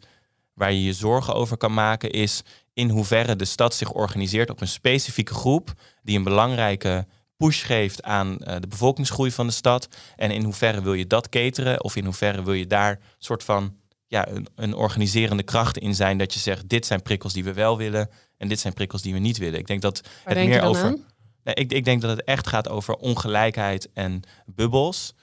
waar 0.57 0.71
je 0.71 0.83
je 0.83 0.93
zorgen 0.93 1.33
over 1.33 1.57
kan 1.57 1.73
maken, 1.73 2.11
is 2.11 2.41
in 2.73 2.89
hoeverre 2.89 3.35
de 3.35 3.45
stad 3.45 3.73
zich 3.73 3.91
organiseert 3.91 4.49
op 4.49 4.61
een 4.61 4.67
specifieke 4.67 5.33
groep 5.33 5.73
die 6.01 6.17
een 6.17 6.23
belangrijke 6.23 7.07
push 7.37 7.65
geeft 7.65 8.03
aan 8.03 8.37
uh, 8.39 8.55
de 8.59 8.67
bevolkingsgroei 8.67 9.31
van 9.31 9.47
de 9.47 9.53
stad. 9.53 9.87
En 10.15 10.31
in 10.31 10.43
hoeverre 10.43 10.81
wil 10.81 10.93
je 10.93 11.07
dat 11.07 11.29
cateren 11.29 11.83
of 11.83 11.95
in 11.95 12.05
hoeverre 12.05 12.43
wil 12.43 12.53
je 12.53 12.67
daar 12.67 12.99
soort 13.17 13.43
van 13.43 13.75
ja, 14.07 14.27
een, 14.27 14.47
een 14.55 14.73
organiserende 14.73 15.43
kracht 15.43 15.77
in 15.77 15.95
zijn 15.95 16.17
dat 16.17 16.33
je 16.33 16.39
zegt 16.39 16.69
dit 16.69 16.85
zijn 16.85 17.01
prikkels 17.01 17.33
die 17.33 17.43
we 17.43 17.53
wel 17.53 17.77
willen 17.77 18.09
en 18.37 18.47
dit 18.47 18.59
zijn 18.59 18.73
prikkels 18.73 19.01
die 19.01 19.13
we 19.13 19.19
niet 19.19 19.37
willen. 19.37 19.59
Ik 19.59 19.67
denk 19.67 19.81
dat 19.81 20.01
het 20.23 20.37
meer 20.37 20.61
over. 20.61 20.97
Nee, 21.43 21.55
ik, 21.55 21.71
ik 21.71 21.85
denk 21.85 22.01
dat 22.01 22.09
het 22.09 22.23
echt 22.23 22.47
gaat 22.47 22.69
over 22.69 22.95
ongelijkheid 22.95 23.89
en 23.93 24.21
bubbels 24.45 25.13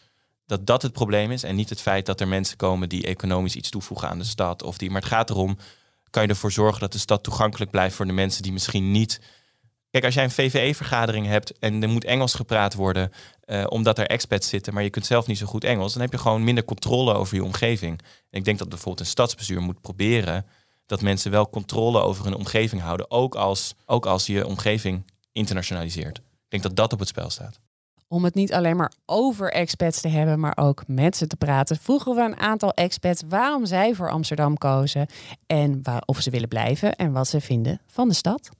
dat 0.46 0.66
dat 0.66 0.82
het 0.82 0.92
probleem 0.92 1.30
is 1.30 1.42
en 1.42 1.54
niet 1.54 1.68
het 1.68 1.80
feit 1.80 2.06
dat 2.06 2.20
er 2.20 2.28
mensen 2.28 2.56
komen 2.56 2.88
die 2.88 3.06
economisch 3.06 3.56
iets 3.56 3.70
toevoegen 3.70 4.08
aan 4.08 4.18
de 4.18 4.24
stad 4.24 4.62
of 4.62 4.78
die. 4.78 4.90
Maar 4.90 5.00
het 5.00 5.10
gaat 5.10 5.30
erom 5.30 5.58
kan 6.10 6.22
je 6.22 6.28
ervoor 6.28 6.52
zorgen 6.52 6.80
dat 6.80 6.92
de 6.92 6.98
stad 6.98 7.22
toegankelijk 7.22 7.70
blijft 7.70 7.96
voor 7.96 8.06
de 8.06 8.12
mensen 8.12 8.42
die 8.42 8.52
misschien 8.52 8.90
niet. 8.90 9.20
Kijk, 9.90 10.04
als 10.04 10.14
jij 10.14 10.24
een 10.24 10.30
VVE-vergadering 10.30 11.26
hebt 11.26 11.58
en 11.58 11.82
er 11.82 11.88
moet 11.88 12.04
Engels 12.04 12.34
gepraat 12.34 12.74
worden, 12.74 13.12
uh, 13.46 13.64
omdat 13.68 13.98
er 13.98 14.06
expats 14.06 14.48
zitten, 14.48 14.74
maar 14.74 14.82
je 14.82 14.90
kunt 14.90 15.06
zelf 15.06 15.26
niet 15.26 15.38
zo 15.38 15.46
goed 15.46 15.64
Engels, 15.64 15.92
dan 15.92 16.02
heb 16.02 16.12
je 16.12 16.18
gewoon 16.18 16.44
minder 16.44 16.64
controle 16.64 17.14
over 17.14 17.34
je 17.34 17.44
omgeving. 17.44 18.00
En 18.30 18.38
ik 18.38 18.44
denk 18.44 18.58
dat 18.58 18.68
bijvoorbeeld 18.68 19.00
een 19.00 19.06
stadsbestuur 19.06 19.60
moet 19.60 19.80
proberen 19.80 20.46
dat 20.86 21.02
mensen 21.02 21.30
wel 21.30 21.50
controle 21.50 22.00
over 22.00 22.24
hun 22.24 22.34
omgeving 22.34 22.82
houden, 22.82 23.10
ook 23.10 23.34
als, 23.34 23.74
ook 23.86 24.06
als 24.06 24.26
je 24.26 24.46
omgeving 24.46 25.10
internationaliseert. 25.32 26.18
Ik 26.18 26.24
denk 26.48 26.62
dat 26.62 26.76
dat 26.76 26.92
op 26.92 26.98
het 26.98 27.08
spel 27.08 27.30
staat 27.30 27.63
om 28.14 28.24
het 28.24 28.34
niet 28.34 28.52
alleen 28.52 28.76
maar 28.76 28.92
over 29.06 29.52
expats 29.52 30.00
te 30.00 30.08
hebben, 30.08 30.40
maar 30.40 30.56
ook 30.56 30.82
met 30.86 31.16
ze 31.16 31.26
te 31.26 31.36
praten, 31.36 31.76
vroegen 31.76 32.14
we 32.14 32.20
een 32.20 32.36
aantal 32.36 32.70
expats 32.70 33.22
waarom 33.28 33.66
zij 33.66 33.94
voor 33.94 34.10
Amsterdam 34.10 34.58
kozen 34.58 35.06
en 35.46 35.80
waar, 35.82 36.02
of 36.04 36.20
ze 36.20 36.30
willen 36.30 36.48
blijven 36.48 36.96
en 36.96 37.12
wat 37.12 37.28
ze 37.28 37.40
vinden 37.40 37.80
van 37.86 38.08
de 38.08 38.14
stad. 38.14 38.50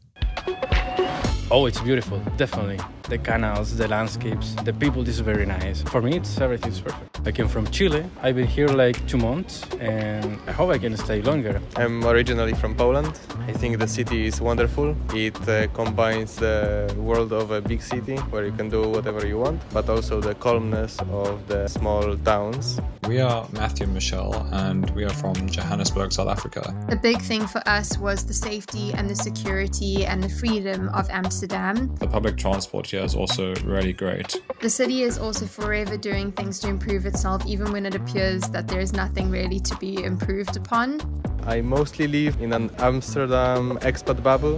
Oh, 1.49 1.69
it's 1.69 1.83
beautiful, 1.83 2.21
definitely. 2.37 2.77
The 3.09 3.19
canals, 3.19 3.77
the 3.77 3.87
landscapes, 3.87 4.55
the 4.65 4.73
people 4.73 5.03
this 5.03 5.17
is 5.17 5.21
very 5.21 5.45
nice. 5.45 5.83
For 5.83 6.01
me, 6.01 6.17
it's 6.17 6.41
everything's 6.41 6.81
perfect. 6.81 7.21
I 7.27 7.33
came 7.33 7.49
from 7.49 7.67
Chile. 7.71 8.05
I've 8.23 8.37
been 8.37 8.47
here 8.47 8.69
like 8.69 9.07
two 9.07 9.19
months, 9.19 9.63
and 9.79 10.39
I 10.47 10.53
hope 10.53 10.71
I 10.71 10.79
can 10.79 10.97
stay 10.97 11.21
longer. 11.21 11.61
I'm 11.77 12.03
originally 12.07 12.55
from 12.55 12.75
Poland. 12.75 13.19
I 13.47 13.53
think 13.53 13.79
the 13.79 13.87
city 13.87 14.27
is 14.27 14.41
wonderful. 14.41 14.97
It 15.15 15.37
uh, 15.49 15.67
combines 15.69 16.37
the 16.37 16.95
world 16.99 17.33
of 17.33 17.51
a 17.51 17.61
big 17.61 17.83
city 17.83 18.17
where 18.31 18.47
you 18.47 18.53
can 18.53 18.71
do 18.71 18.83
whatever 18.89 19.27
you 19.27 19.39
want, 19.39 19.61
but 19.73 19.89
also 19.91 20.21
the 20.21 20.35
calmness 20.35 20.99
of 21.11 21.47
the 21.47 21.69
small 21.69 22.17
towns. 22.17 22.81
We 23.07 23.21
are 23.21 23.47
Matthew 23.53 23.85
and 23.85 23.95
Michelle, 23.95 24.35
and 24.53 24.89
we 24.91 25.05
are 25.05 25.17
from 25.23 25.35
Johannesburg, 25.49 26.11
South 26.11 26.29
Africa. 26.29 26.75
The 26.89 26.97
big 26.97 27.21
thing 27.21 27.47
for 27.47 27.63
us 27.67 27.99
was 27.99 28.25
the 28.25 28.35
safety 28.35 28.95
and 28.95 29.11
the 29.11 29.17
security 29.17 30.07
and 30.07 30.23
the 30.23 30.31
freedom 30.31 30.89
of 30.91 31.09
Amsterdam. 31.11 31.95
The 31.97 32.07
public 32.07 32.39
transport 32.39 32.87
here 32.95 33.05
is 33.05 33.15
also 33.15 33.55
really 33.65 33.93
great. 33.93 34.41
The 34.61 34.71
city 34.71 35.03
is 35.03 35.19
also 35.19 35.47
forever 35.47 35.97
doing 35.97 36.31
things 36.33 36.61
to 36.61 36.69
improve 36.69 37.07
itself, 37.07 37.45
even 37.47 37.73
when 37.73 37.87
it 37.87 37.95
appears 37.95 38.43
that 38.51 38.69
there 38.69 38.81
is 38.81 38.93
nothing 38.93 39.31
really 39.31 39.61
to 39.61 39.77
be 39.79 40.05
improved 40.05 40.57
upon. 40.57 41.01
I 41.47 41.61
mostly 41.61 42.07
live 42.09 42.41
in 42.41 42.55
an 42.55 42.71
Amsterdam 42.79 43.79
expat 43.83 44.23
bubble. 44.23 44.57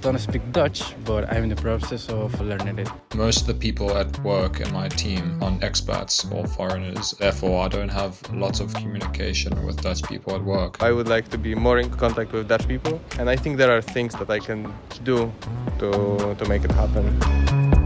Don't 0.00 0.20
speak 0.20 0.42
Dutch, 0.52 0.94
but 1.04 1.28
I'm 1.32 1.42
in 1.42 1.48
the 1.48 1.56
process 1.56 2.08
of 2.08 2.40
learning 2.40 2.78
it. 2.78 2.88
Most 3.16 3.40
of 3.40 3.46
the 3.48 3.54
people 3.54 3.96
at 3.96 4.22
work 4.22 4.60
in 4.60 4.72
my 4.72 4.88
team 4.88 5.42
are 5.42 5.50
expats 5.68 6.16
or 6.32 6.46
foreigners. 6.46 7.10
Therefore, 7.18 7.64
I 7.64 7.68
don't 7.68 7.88
have 7.88 8.14
lots 8.32 8.60
of 8.60 8.72
communication 8.74 9.66
with 9.66 9.82
Dutch 9.82 10.04
people 10.04 10.36
at 10.36 10.44
work. 10.44 10.80
I 10.80 10.92
would 10.92 11.08
like 11.08 11.28
to 11.30 11.38
be 11.38 11.56
more 11.56 11.78
in 11.80 11.90
contact 11.90 12.30
with 12.32 12.46
Dutch 12.46 12.68
people, 12.68 13.00
and 13.18 13.28
I 13.28 13.34
think 13.34 13.56
there 13.56 13.76
are 13.76 13.82
things 13.82 14.14
that 14.14 14.30
I 14.30 14.38
can 14.38 14.72
do 15.02 15.32
to, 15.80 16.36
to 16.38 16.48
make 16.48 16.62
it 16.64 16.70
happen. 16.70 17.77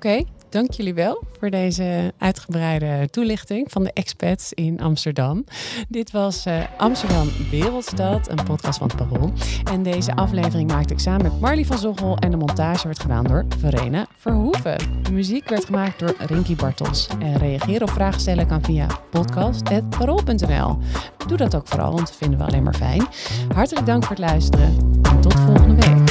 Okay, 0.00 0.26
dank 0.48 0.72
jullie 0.72 0.94
wel 0.94 1.22
voor 1.38 1.50
deze 1.50 2.12
uitgebreide 2.18 3.08
toelichting 3.10 3.70
van 3.70 3.84
de 3.84 3.92
expats 3.92 4.52
in 4.52 4.80
Amsterdam. 4.80 5.44
Dit 5.88 6.10
was 6.10 6.46
uh, 6.46 6.62
Amsterdam 6.76 7.28
Wereldstad, 7.50 8.28
een 8.28 8.44
podcast 8.44 8.78
van 8.78 8.88
het 8.88 8.96
Parool. 8.96 9.32
En 9.64 9.82
deze 9.82 10.14
aflevering 10.14 10.70
maakte 10.70 10.92
ik 10.92 10.98
samen 10.98 11.22
met 11.22 11.40
Marley 11.40 11.64
van 11.64 11.78
Zoggel 11.78 12.16
en 12.16 12.30
de 12.30 12.36
montage 12.36 12.86
werd 12.86 13.00
gedaan 13.00 13.24
door 13.24 13.44
Verena 13.58 14.06
Verhoeven. 14.18 14.78
De 15.02 15.12
muziek 15.12 15.48
werd 15.48 15.64
gemaakt 15.64 15.98
door 15.98 16.14
Rinky 16.18 16.56
Bartels. 16.56 17.08
En 17.18 17.38
reageren 17.38 17.82
of 17.82 17.92
vragen 17.92 18.20
stellen 18.20 18.46
kan 18.46 18.62
via 18.62 18.86
podcast.parool.nl. 19.10 20.78
Doe 21.26 21.36
dat 21.36 21.54
ook 21.54 21.66
vooral, 21.66 21.92
want 21.92 22.06
dat 22.06 22.16
vinden 22.16 22.38
we 22.38 22.44
alleen 22.44 22.62
maar 22.62 22.74
fijn. 22.74 23.06
Hartelijk 23.54 23.86
dank 23.86 24.04
voor 24.04 24.16
het 24.16 24.24
luisteren 24.24 24.76
en 25.02 25.20
tot 25.20 25.34
volgende 25.40 26.09